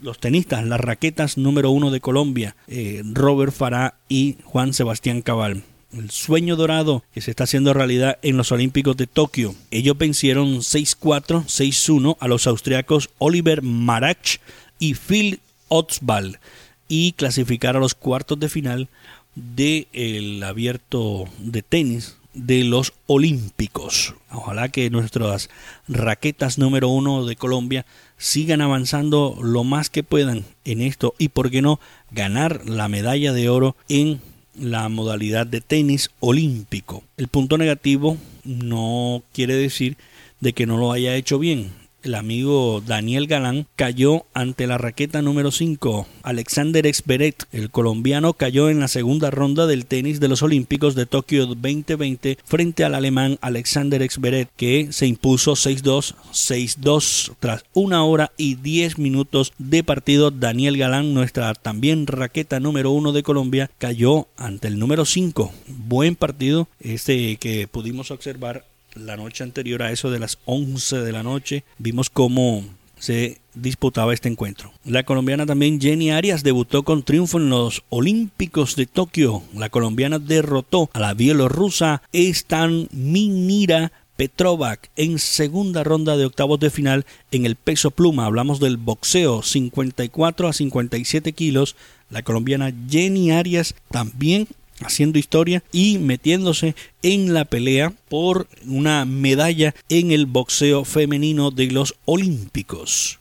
los 0.00 0.18
tenistas, 0.18 0.64
las 0.64 0.80
raquetas 0.80 1.36
número 1.36 1.70
uno 1.70 1.90
de 1.90 2.00
Colombia, 2.00 2.56
eh, 2.66 3.02
Robert 3.04 3.52
Farah 3.52 3.94
y 4.08 4.36
Juan 4.44 4.72
Sebastián 4.72 5.22
Cabal. 5.22 5.64
El 5.92 6.10
sueño 6.10 6.56
dorado 6.56 7.02
que 7.14 7.20
se 7.20 7.30
está 7.30 7.44
haciendo 7.44 7.72
realidad 7.72 8.18
en 8.22 8.36
los 8.36 8.52
Olímpicos 8.52 8.96
de 8.96 9.06
Tokio. 9.06 9.54
Ellos 9.70 9.96
vencieron 9.96 10.58
6-4, 10.58 11.44
6-1 11.44 12.16
a 12.20 12.28
los 12.28 12.46
austriacos 12.46 13.10
Oliver 13.18 13.62
Marach 13.62 14.36
y 14.78 14.94
Phil 14.94 15.40
Otsbal 15.68 16.40
y 16.88 17.12
clasificar 17.12 17.76
a 17.76 17.80
los 17.80 17.94
cuartos 17.94 18.38
de 18.38 18.48
final 18.48 18.88
del 19.34 20.42
abierto 20.42 21.26
de 21.38 21.62
tenis 21.62 22.17
de 22.38 22.64
los 22.64 22.92
Olímpicos. 23.06 24.14
Ojalá 24.30 24.68
que 24.68 24.90
nuestras 24.90 25.50
raquetas 25.88 26.58
número 26.58 26.88
uno 26.88 27.26
de 27.26 27.36
Colombia 27.36 27.84
sigan 28.16 28.60
avanzando 28.60 29.38
lo 29.42 29.64
más 29.64 29.90
que 29.90 30.02
puedan 30.02 30.44
en 30.64 30.80
esto 30.80 31.14
y, 31.18 31.28
por 31.28 31.50
qué 31.50 31.62
no, 31.62 31.80
ganar 32.10 32.68
la 32.68 32.88
medalla 32.88 33.32
de 33.32 33.48
oro 33.48 33.76
en 33.88 34.20
la 34.58 34.88
modalidad 34.88 35.46
de 35.46 35.60
tenis 35.60 36.10
olímpico. 36.20 37.02
El 37.16 37.28
punto 37.28 37.58
negativo 37.58 38.16
no 38.44 39.22
quiere 39.32 39.54
decir 39.54 39.96
de 40.40 40.52
que 40.52 40.66
no 40.66 40.76
lo 40.76 40.92
haya 40.92 41.16
hecho 41.16 41.38
bien 41.38 41.72
el 42.02 42.14
amigo 42.14 42.82
Daniel 42.86 43.26
Galán 43.26 43.66
cayó 43.76 44.24
ante 44.34 44.66
la 44.66 44.78
raqueta 44.78 45.22
número 45.22 45.50
5. 45.50 46.06
Alexander 46.22 46.86
Exberet, 46.86 47.44
el 47.52 47.70
colombiano, 47.70 48.32
cayó 48.32 48.70
en 48.70 48.80
la 48.80 48.88
segunda 48.88 49.30
ronda 49.30 49.66
del 49.66 49.86
tenis 49.86 50.20
de 50.20 50.28
los 50.28 50.42
Olímpicos 50.42 50.94
de 50.94 51.06
Tokio 51.06 51.46
2020 51.46 52.38
frente 52.44 52.84
al 52.84 52.94
alemán 52.94 53.38
Alexander 53.40 54.02
Exberet, 54.02 54.48
que 54.56 54.88
se 54.92 55.06
impuso 55.06 55.52
6-2, 55.52 56.14
6-2 56.32 57.34
tras 57.40 57.64
una 57.72 58.04
hora 58.04 58.32
y 58.36 58.54
10 58.54 58.98
minutos 58.98 59.52
de 59.58 59.82
partido. 59.84 60.30
Daniel 60.30 60.78
Galán, 60.78 61.14
nuestra 61.14 61.54
también 61.54 62.06
raqueta 62.06 62.60
número 62.60 62.90
1 62.92 63.12
de 63.12 63.22
Colombia, 63.22 63.70
cayó 63.78 64.28
ante 64.36 64.68
el 64.68 64.78
número 64.78 65.04
5. 65.04 65.52
Buen 65.66 66.16
partido 66.16 66.68
este 66.80 67.36
que 67.36 67.66
pudimos 67.66 68.10
observar 68.10 68.64
la 68.94 69.16
noche 69.16 69.44
anterior 69.44 69.82
a 69.82 69.92
eso 69.92 70.10
de 70.10 70.18
las 70.18 70.38
11 70.44 70.98
de 70.98 71.12
la 71.12 71.22
noche, 71.22 71.64
vimos 71.78 72.10
cómo 72.10 72.64
se 72.98 73.38
disputaba 73.54 74.14
este 74.14 74.28
encuentro. 74.28 74.72
La 74.84 75.04
colombiana 75.04 75.46
también 75.46 75.80
Jenny 75.80 76.10
Arias 76.10 76.42
debutó 76.42 76.82
con 76.82 77.02
triunfo 77.02 77.38
en 77.38 77.50
los 77.50 77.84
Olímpicos 77.88 78.76
de 78.76 78.86
Tokio. 78.86 79.42
La 79.54 79.68
colombiana 79.68 80.18
derrotó 80.18 80.90
a 80.92 81.00
la 81.00 81.14
bielorrusa 81.14 82.02
Stan 82.12 82.88
Minira 82.92 83.92
Petrovac 84.16 84.90
en 84.96 85.20
segunda 85.20 85.84
ronda 85.84 86.16
de 86.16 86.24
octavos 86.24 86.58
de 86.58 86.70
final 86.70 87.06
en 87.30 87.46
el 87.46 87.54
peso 87.54 87.92
pluma. 87.92 88.26
Hablamos 88.26 88.58
del 88.58 88.76
boxeo 88.76 89.42
54 89.42 90.48
a 90.48 90.52
57 90.52 91.32
kilos. 91.32 91.76
La 92.10 92.22
colombiana 92.22 92.72
Jenny 92.90 93.30
Arias 93.30 93.76
también 93.90 94.48
haciendo 94.80 95.18
historia 95.18 95.62
y 95.72 95.98
metiéndose 95.98 96.74
en 97.02 97.34
la 97.34 97.44
pelea 97.44 97.92
por 98.08 98.48
una 98.66 99.04
medalla 99.04 99.74
en 99.88 100.10
el 100.10 100.26
boxeo 100.26 100.84
femenino 100.84 101.50
de 101.50 101.70
los 101.70 101.94
Olímpicos. 102.04 103.18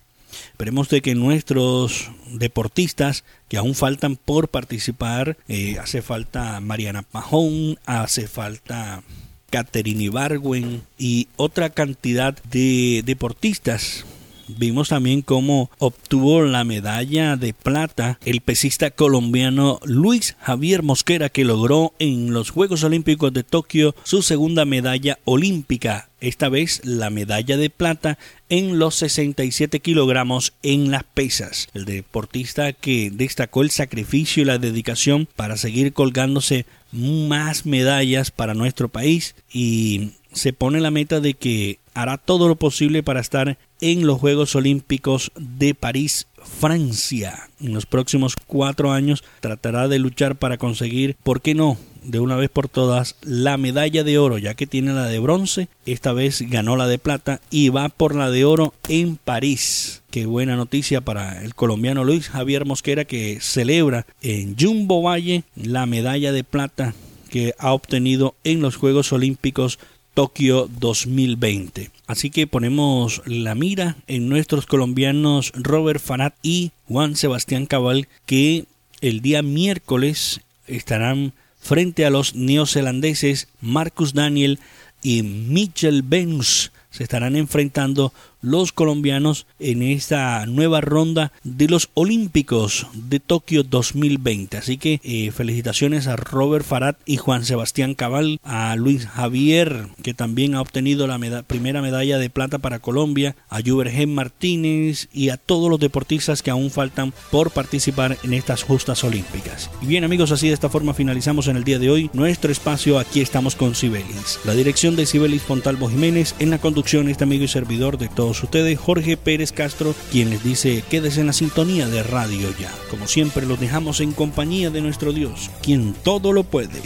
Esperemos 0.52 0.89
de 0.89 1.02
que 1.02 1.15
nuestros 1.15 2.10
deportistas 2.32 3.24
que 3.48 3.58
aún 3.58 3.76
faltan 3.76 4.15
por 4.15 4.50
participar, 4.50 5.38
eh, 5.48 5.78
hace 5.80 6.02
falta 6.02 6.60
Mariana 6.62 7.04
Pajón, 7.04 7.78
hace 7.86 8.28
falta 8.28 9.04
Caterine 9.50 10.06
Ibargüen 10.06 10.82
y 10.98 11.28
otra 11.38 11.70
cantidad 11.70 12.36
de 12.43 13.04
deportistas 13.06 14.06
Vimos 14.47 14.89
también 14.89 15.21
cómo 15.21 15.69
obtuvo 15.77 16.41
la 16.41 16.63
medalla 16.63 17.36
de 17.36 17.53
plata 17.53 18.19
el 18.23 18.39
pesista 18.41 18.91
colombiano 18.91 19.79
Luis 19.83 20.38
Javier 20.39 20.83
Mosquera 20.83 21.29
que 21.29 21.43
logró 21.43 21.93
en 21.99 22.33
los 22.33 22.51
Juegos 22.51 22.83
Olímpicos 22.83 23.33
de 23.33 23.43
Tokio 23.43 23.93
su 24.03 24.21
segunda 24.21 24.63
medalla 24.63 25.19
olímpica, 25.25 26.10
esta 26.21 26.47
vez 26.47 26.81
la 26.86 27.10
medalla 27.10 27.57
de 27.57 27.69
plata 27.69 28.17
en 28.49 28.79
los 28.79 28.95
67 28.95 29.81
kilogramos 29.81 30.53
en 30.63 30.91
las 30.91 31.03
pesas. 31.03 31.67
El 31.73 31.86
deportista 31.86 32.71
que 32.71 33.12
destacó 33.12 33.62
el 33.63 33.71
sacrificio 33.71 34.43
y 34.43 34.45
la 34.45 34.57
dedicación 34.57 35.27
para 35.36 35.57
seguir 35.57 35.91
colgándose 35.91 36.65
más 36.91 37.65
medallas 37.65 38.31
para 38.31 38.53
nuestro 38.53 38.88
país 38.88 39.36
y 39.51 40.12
se 40.31 40.53
pone 40.53 40.79
la 40.79 40.91
meta 40.91 41.19
de 41.19 41.33
que 41.33 41.79
hará 41.93 42.17
todo 42.17 42.47
lo 42.47 42.55
posible 42.55 43.03
para 43.03 43.19
estar 43.19 43.57
en 43.82 44.06
los 44.06 44.20
Juegos 44.20 44.56
Olímpicos 44.56 45.32
de 45.36 45.76
París, 45.76 46.28
Francia. 46.44 47.50
En 47.60 47.74
los 47.74 47.86
próximos 47.86 48.36
cuatro 48.48 48.92
años 48.92 49.24
tratará 49.40 49.88
de 49.88 50.00
luchar 50.00 50.36
para 50.36 50.58
conseguir, 50.58 51.16
¿por 51.24 51.42
qué 51.42 51.56
no? 51.56 51.78
de 52.08 52.22
una 52.22 52.38
vez 52.38 52.50
por 52.50 52.70
todas 52.70 53.16
la 53.22 53.58
medalla 53.58 54.04
de 54.04 54.18
oro, 54.18 54.38
ya 54.38 54.54
que 54.54 54.66
tiene 54.66 54.94
la 54.94 55.06
de 55.06 55.20
bronce, 55.20 55.68
esta 55.86 56.13
vez 56.13 56.42
ganó 56.50 56.78
la 56.78 56.88
de 56.88 56.98
plata 56.98 57.42
y 57.52 57.70
va 57.70 57.90
por 57.90 58.16
la 58.16 58.32
de 58.32 58.46
oro 58.46 58.74
en 58.88 59.18
París. 59.18 60.02
Qué 60.10 60.26
buena 60.26 60.56
noticia 60.56 61.02
para 61.02 61.44
el 61.44 61.54
colombiano 61.54 62.06
Luis 62.06 62.30
Javier 62.30 62.66
Mosquera 62.66 63.04
que 63.06 63.40
celebra 63.42 64.06
en 64.22 64.56
Jumbo 64.58 65.02
Valle 65.02 65.44
la 65.56 65.86
medalla 65.86 66.32
de 66.32 66.46
plata 66.46 66.96
que 67.30 67.54
ha 67.60 67.74
obtenido 67.74 68.36
en 68.46 68.62
los 68.62 68.78
Juegos 68.78 69.12
Olímpicos 69.12 69.80
Tokio 70.17 70.67
2020. 70.80 71.91
Así 72.08 72.32
que 72.32 72.47
ponemos 72.47 73.21
la 73.27 73.53
mira 73.53 73.97
en 74.08 74.30
nuestros 74.30 74.65
colombianos 74.65 75.51
Robert 75.53 76.01
Fanat 76.01 76.34
y 76.41 76.71
Juan 76.88 77.15
Sebastián 77.15 77.67
Cabal 77.67 78.08
que 78.25 78.65
el 79.01 79.21
día 79.21 79.43
miércoles 79.43 80.41
estarán 80.65 81.34
frente 81.60 82.03
a 82.03 82.10
los 82.10 82.34
neozelandeses 82.34 83.47
Marcus 83.62 84.15
Daniel 84.15 84.58
y 85.03 85.21
Mitchell 85.21 86.01
Benz. 86.01 86.71
Se 86.89 87.03
estarán 87.03 87.36
enfrentando 87.36 88.12
los 88.41 88.71
colombianos 88.71 89.45
en 89.60 89.82
esta 89.82 90.45
nueva 90.45 90.82
ronda 90.82 91.32
de 91.43 91.67
los 91.67 91.89
Olímpicos 91.93 92.88
de 92.93 93.19
Tokio 93.19 93.63
2020. 93.63 94.58
Así 94.58 94.78
que 94.78 95.00
eh, 95.04 95.32
felicitaciones 95.32 96.08
a 96.08 96.15
Robert 96.15 96.65
Farad 96.65 96.95
y 97.06 97.17
Juan 97.17 97.45
Sebastián 97.45 97.95
Cabal, 97.95 98.39
a 98.43 98.76
Luis 98.76 99.08
Javier, 99.08 99.88
que 100.04 100.13
también 100.13 100.56
ha 100.56 100.62
obtenido 100.62 101.08
la 101.08 101.43
primera 101.43 101.82
medalla 101.82 102.17
de 102.17 102.30
plata 102.30 102.60
para 102.60 102.80
Colombia, 102.80 103.36
a 103.50 103.62
Jubergen 103.62 104.13
Martínez 104.13 105.08
y 105.13 105.30
a 105.30 105.38
todos 105.38 105.69
los 105.69 105.80
deportistas 105.80 106.41
que 106.41 106.52
aún 106.52 106.71
faltan 106.71 107.13
por 107.32 107.52
participar 107.52 108.17
en 108.23 108.34
estas 108.34 108.63
justas 108.63 109.04
olímpicas. 109.04 109.69
Y 109.82 109.88
bien 109.88 110.04
amigos, 110.04 110.32
así 110.32 110.47
de 110.47 110.54
esta 110.54 110.69
forma 110.69 110.93
finalizamos 110.93 111.47
en 111.47 111.58
el 111.58 111.63
día 111.63 111.80
de 111.80 111.89
hoy 111.89 112.10
nuestro 112.13 112.52
espacio 112.52 112.97
Aquí 113.00 113.21
estamos 113.21 113.56
con 113.56 113.76
Sibelis. 113.76 114.39
La 114.45 114.54
dirección 114.54 114.95
de 114.95 115.06
Sibelis 115.06 115.41
Fontalvo 115.41 115.89
Jiménez, 115.89 116.36
en 116.39 116.50
la 116.50 116.60
conducción 116.60 117.10
este 117.10 117.23
amigo 117.23 117.43
y 117.43 117.47
servidor 117.47 117.97
de 117.97 118.08
todos 118.28 118.44
ustedes, 118.44 118.78
Jorge 118.78 119.16
Pérez 119.16 119.54
Castro, 119.54 119.96
quien 120.12 120.30
les 120.30 120.44
dice 120.44 120.84
quédese 120.90 121.22
en 121.22 121.28
la 121.28 121.34
sintonía 121.34 121.88
de 121.88 122.04
Radio 122.04 122.50
Ya. 122.60 122.70
Como 122.90 123.08
siempre, 123.08 123.46
los 123.46 123.58
dejamos 123.58 124.02
en 124.02 124.12
compañía 124.12 124.70
de 124.70 124.82
nuestro 124.82 125.13
Dios, 125.13 125.50
quien 125.63 125.94
todo 125.94 126.34
lo 126.34 126.44
puede. 126.44 126.82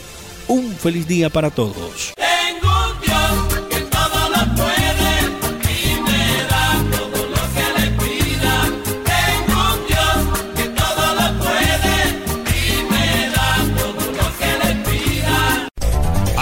Un 0.48 0.72
feliz 0.76 1.08
día 1.08 1.32
para 1.32 1.50
todos. 1.50 2.14